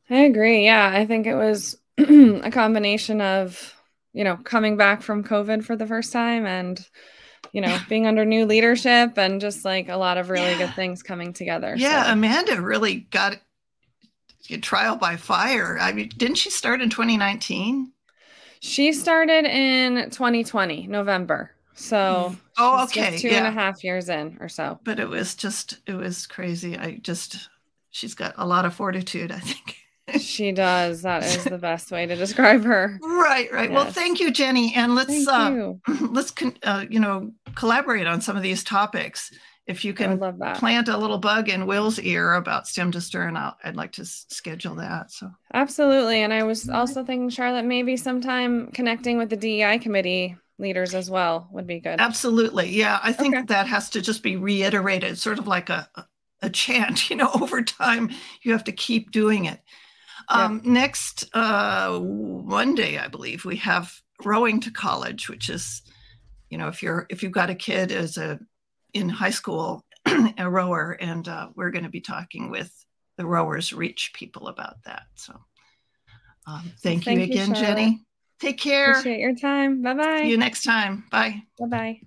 i 0.10 0.20
agree 0.20 0.66
yeah 0.66 0.92
i 0.94 1.06
think 1.06 1.26
it 1.26 1.36
was 1.36 1.78
a 1.98 2.52
combination 2.52 3.22
of 3.22 3.74
you 4.14 4.24
know 4.24 4.38
coming 4.38 4.78
back 4.78 5.02
from 5.02 5.24
covid 5.24 5.64
for 5.64 5.76
the 5.76 5.88
first 5.88 6.14
time 6.14 6.46
and 6.46 6.88
you 7.54 7.62
know 7.62 7.78
being 7.90 8.06
under 8.06 8.24
new 8.24 8.46
leadership 8.46 9.18
and 9.18 9.42
just 9.42 9.66
like 9.66 9.90
a 9.90 9.98
lot 9.98 10.18
of 10.18 10.30
really 10.30 10.52
yeah. 10.52 10.58
good 10.60 10.76
things 10.76 11.02
coming 11.02 11.34
together 11.34 11.74
yeah 11.78 12.06
so. 12.06 12.12
amanda 12.12 12.62
really 12.62 13.08
got 13.12 13.38
trial 14.62 14.96
by 14.96 15.16
fire 15.16 15.78
i 15.80 15.92
mean 15.92 16.10
didn't 16.18 16.36
she 16.36 16.50
start 16.50 16.82
in 16.82 16.90
2019 16.90 17.92
she 18.60 18.92
started 18.92 19.46
in 19.46 20.10
2020 20.10 20.88
november 20.88 21.52
so 21.82 22.36
oh, 22.58 22.84
okay, 22.84 23.18
two 23.18 23.30
yeah. 23.30 23.38
and 23.38 23.48
a 23.48 23.52
half 23.52 23.84
years 23.84 24.10
in 24.10 24.38
or 24.40 24.50
so. 24.50 24.80
But 24.84 25.00
it 25.00 25.10
was 25.10 25.36
just 25.36 25.80
it 25.88 25.94
was 25.94 26.28
crazy. 26.28 26.78
I 26.78 27.00
just 27.02 27.50
she's 27.90 28.14
got 28.14 28.34
a 28.38 28.46
lot 28.46 28.66
of 28.66 28.74
fortitude. 28.74 29.32
I 29.32 29.40
think 29.40 29.78
she 30.22 30.52
does. 30.52 31.02
That 31.02 31.24
is 31.24 31.44
the 31.44 31.58
best 31.58 31.92
way 31.92 32.06
to 32.06 32.16
describe 32.16 32.64
her. 32.64 33.00
Right, 33.02 33.52
right. 33.52 33.70
Yes. 33.72 33.76
Well, 33.76 33.92
thank 33.92 34.20
you, 34.20 34.32
Jennie, 34.32 34.74
and 34.76 34.96
let's 34.96 35.28
uh, 35.28 35.74
let's 36.02 36.34
uh, 36.64 36.86
you 36.90 37.00
know 37.00 37.32
collaborate 37.56 38.08
on 38.08 38.22
some 38.22 38.38
of 38.38 38.44
these 38.44 38.64
topics. 38.64 39.32
If 39.72 39.86
you 39.86 39.94
can 39.94 40.20
plant 40.56 40.90
a 40.90 40.98
little 40.98 41.18
bug 41.18 41.48
in 41.48 41.66
Will's 41.66 41.98
ear 42.00 42.34
about 42.34 42.68
stem 42.68 42.92
to 42.92 43.00
stern, 43.00 43.38
i 43.38 43.54
would 43.66 43.78
like 43.78 43.94
to 43.94 44.02
s- 44.02 44.26
schedule 44.30 44.76
that. 44.76 45.12
So 45.12 45.32
absolutely, 45.54 46.22
and 46.22 46.34
I 46.34 46.44
was 46.44 46.70
also 46.70 47.06
thinking, 47.06 47.30
Charlotte, 47.30 47.66
maybe 47.66 47.96
sometime 47.96 48.68
connecting 48.74 49.18
with 49.18 49.30
the 49.30 49.38
DEI 49.38 49.80
committee 49.80 50.36
leaders 50.62 50.94
as 50.94 51.10
well 51.10 51.50
would 51.52 51.68
be 51.68 51.80
good. 51.80 52.00
Absolutely. 52.00 52.70
Yeah. 52.70 53.00
I 53.04 53.12
think 53.12 53.36
okay. 53.36 53.46
that 53.48 53.68
has 53.68 53.90
to 53.92 54.02
just 54.02 54.24
be 54.24 54.38
reiterated, 54.38 55.18
sort 55.18 55.40
of 55.40 55.48
like 55.48 55.70
a, 55.70 55.90
a 56.42 56.50
chant, 56.50 57.10
you 57.10 57.16
know, 57.16 57.32
over 57.34 57.62
time, 57.62 58.12
you 58.44 58.54
have 58.54 58.64
to 58.66 58.72
keep 58.72 59.12
doing 59.12 59.46
it. 59.46 59.60
Um, 60.30 60.62
yeah. 60.64 60.72
Next 60.72 61.36
uh, 61.36 62.00
Monday, 62.02 62.98
I 62.98 63.08
believe, 63.08 63.44
we 63.44 63.58
have 63.58 63.92
rowing 64.24 64.60
to 64.62 64.72
college, 64.72 65.28
which 65.30 65.50
is, 65.50 65.82
you 66.50 66.58
know, 66.58 66.68
if 66.68 66.84
you're 66.84 67.08
if 67.10 67.24
you've 67.24 67.32
got 67.32 67.50
a 67.50 67.56
kid 67.56 67.92
as 67.92 68.18
a 68.18 68.40
in 68.94 69.10
high 69.10 69.30
school, 69.32 69.84
a 70.38 70.50
rower, 70.50 70.98
and 71.00 71.28
uh, 71.28 71.50
we're 71.56 71.72
going 71.72 71.84
to 71.84 71.90
be 71.90 72.02
talking 72.02 72.50
with 72.50 72.72
the 73.18 73.26
rowers 73.26 73.74
reach 73.74 74.12
people 74.14 74.48
about 74.48 74.84
that. 74.86 75.04
So, 75.16 75.34
um, 76.48 76.72
thank, 76.82 77.06
thank, 77.06 77.18
you 77.18 77.24
again, 77.24 77.50
you, 77.50 77.56
Jennie. 77.56 78.02
Take 78.40 78.58
care. 78.58 78.92
Appreciate 78.92 79.20
your 79.20 79.36
time. 79.36 79.82
Bye 79.82 79.94
bye. 79.94 80.22
See 80.24 80.30
you 80.30 80.38
next 80.38 80.64
time. 80.64 81.06
Bye. 81.12 81.44
Bye 81.60 81.68
bye. 81.68 82.02